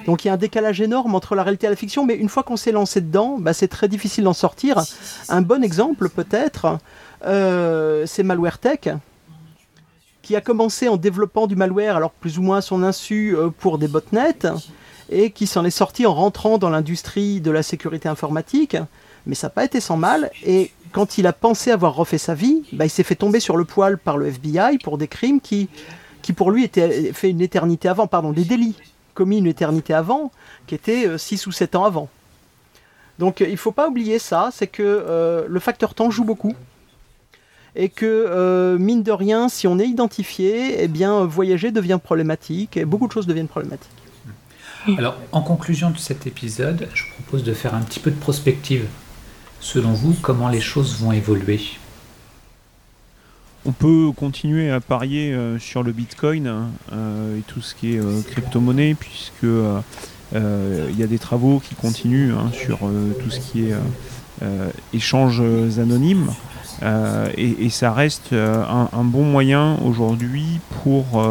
[0.06, 2.28] Donc il y a un décalage énorme entre la réalité et la fiction, mais une
[2.28, 4.82] fois qu'on s'est lancé dedans, bah, c'est très difficile d'en sortir.
[5.28, 6.78] Un bon exemple peut-être,
[7.24, 8.90] euh, c'est MalwareTech,
[10.22, 13.50] qui a commencé en développant du malware, alors plus ou moins à son insu euh,
[13.50, 14.46] pour des botnets,
[15.10, 18.76] et qui s'en est sorti en rentrant dans l'industrie de la sécurité informatique,
[19.26, 22.34] mais ça n'a pas été sans mal, et quand il a pensé avoir refait sa
[22.34, 25.40] vie, bah, il s'est fait tomber sur le poil par le FBI pour des crimes
[25.40, 25.68] qui,
[26.22, 28.76] qui pour lui étaient fait une éternité avant, pardon, des délits
[29.14, 30.32] commis une éternité avant,
[30.66, 32.08] qui étaient 6 ou 7 ans avant.
[33.18, 36.24] Donc euh, il ne faut pas oublier ça, c'est que euh, le facteur temps joue
[36.24, 36.54] beaucoup.
[37.76, 42.76] Et que, euh, mine de rien, si on est identifié, eh bien, voyager devient problématique
[42.76, 43.90] et beaucoup de choses deviennent problématiques.
[44.96, 48.20] Alors, en conclusion de cet épisode, je vous propose de faire un petit peu de
[48.20, 48.86] prospective.
[49.64, 51.58] Selon vous, comment les choses vont évoluer?
[53.64, 57.98] On peut continuer à parier euh, sur le Bitcoin euh, et tout ce qui est
[57.98, 59.46] euh, crypto-monnaie, puisque
[60.34, 63.74] il y a des travaux qui continuent hein, sur tout ce qui est
[64.92, 65.40] échanges
[65.78, 66.30] anonymes.
[67.38, 71.24] Et, ça reste un, bon moyen aujourd'hui pour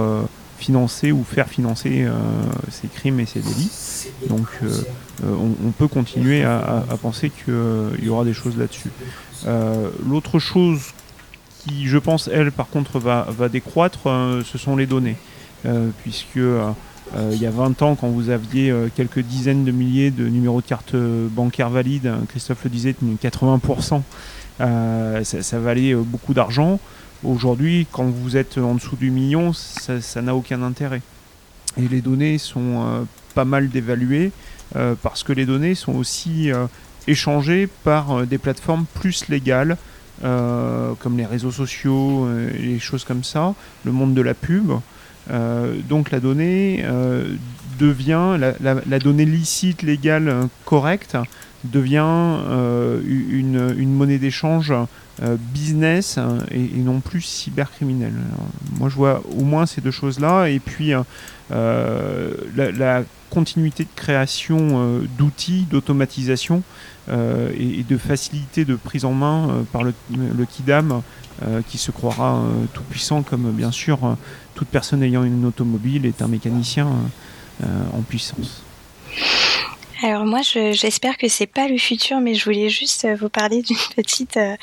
[0.58, 2.08] financer ou faire financer
[2.70, 4.08] ces crimes et ces délits.
[4.30, 4.48] Donc
[5.22, 8.90] on, on peut continuer à, penser qu'il y aura des choses là-dessus.
[9.46, 10.94] Euh, L'autre chose
[11.60, 15.18] qui, je pense, elle, par contre, va, va décroître, euh, ce sont les données.
[15.66, 16.72] Euh, puisque euh,
[17.16, 20.28] euh, il y a 20 ans, quand vous aviez euh, quelques dizaines de milliers de
[20.28, 24.02] numéros de carte euh, bancaire valides, hein, Christophe le disait, 80%,
[24.62, 26.80] euh, ça, ça valait euh, beaucoup d'argent.
[27.24, 31.02] Aujourd'hui, quand vous êtes en dessous du million, ça n'a aucun intérêt.
[31.78, 34.34] et les données sont pas mal dévaluées
[35.02, 36.52] parce que les données sont aussi
[37.08, 39.78] échangées par des plateformes plus légales
[40.22, 43.54] comme les réseaux sociaux les choses comme ça,
[43.86, 44.72] le monde de la pub.
[45.90, 46.84] donc la donnée
[47.80, 51.18] devient, la, donnée licite, légale, correcte,
[51.64, 52.40] devient
[53.06, 54.74] une, monnaie d'échange
[55.22, 56.18] euh, business
[56.50, 58.14] et, non plus cybercriminel.
[58.80, 60.48] moi, je vois au moins ces deux choses-là.
[60.48, 60.92] Et puis,
[61.52, 63.04] euh, la,
[63.34, 66.64] continuité de création euh, d'outils, d'automatisation
[67.10, 71.02] et, de facilité de prise en main par le, le KIDAM
[71.68, 74.16] qui se croira tout puissant comme bien sûr
[74.56, 76.88] toute personne ayant une automobile est un mécanicien
[77.62, 78.64] en puissance.
[80.04, 83.62] Alors moi, j'espère que c'est pas le futur, mais je voulais juste euh, vous parler
[83.62, 84.58] d'une petite euh,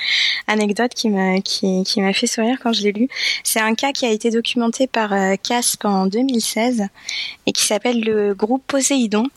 [0.46, 3.08] anecdote qui m'a qui, m'a fait sourire quand je l'ai lu.
[3.42, 6.88] C'est un cas qui a été documenté par euh, CASP en 2016
[7.46, 9.28] et qui s'appelle le groupe Poséidon,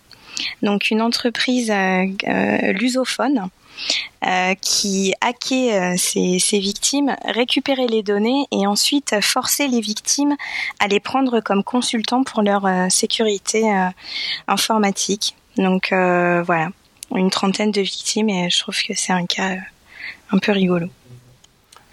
[0.62, 3.48] donc une entreprise lusophone.
[4.62, 10.36] qui hackait ses, ses, victimes, récupérait les données et ensuite forçait les victimes
[10.80, 13.64] à les prendre comme consultants pour leur sécurité
[14.48, 15.36] informatique.
[15.58, 16.70] Donc euh, voilà,
[17.16, 19.58] une trentaine de victimes et je trouve que c'est un cas euh,
[20.32, 20.88] un peu rigolo.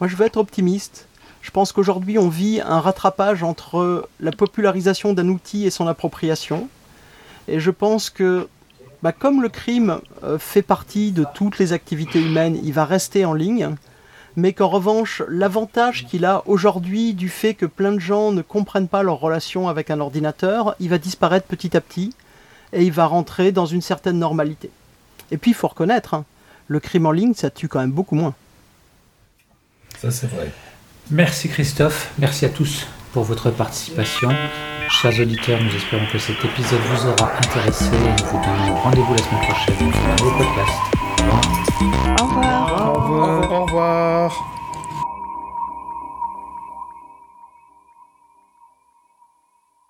[0.00, 1.06] Moi je veux être optimiste.
[1.42, 6.68] Je pense qu'aujourd'hui on vit un rattrapage entre la popularisation d'un outil et son appropriation.
[7.48, 8.48] Et je pense que
[9.02, 13.24] bah, comme le crime euh, fait partie de toutes les activités humaines, il va rester
[13.24, 13.74] en ligne,
[14.36, 18.88] mais qu'en revanche, l'avantage qu'il a aujourd'hui du fait que plein de gens ne comprennent
[18.88, 22.14] pas leur relation avec un ordinateur, il va disparaître petit à petit
[22.72, 24.70] et il va rentrer dans une certaine normalité.
[25.30, 26.24] Et puis il faut reconnaître, hein,
[26.68, 28.34] le crime en ligne, ça tue quand même beaucoup moins.
[29.98, 30.50] Ça c'est vrai.
[31.10, 34.30] Merci Christophe, merci à tous pour votre participation.
[34.88, 39.22] Chers auditeurs, nous espérons que cet épisode vous aura intéressé nous vous donnons rendez-vous la
[39.22, 41.00] semaine prochaine pour un nouveau podcast.
[42.20, 42.88] Au revoir.
[42.88, 43.52] Au revoir.
[43.52, 44.59] Au revoir.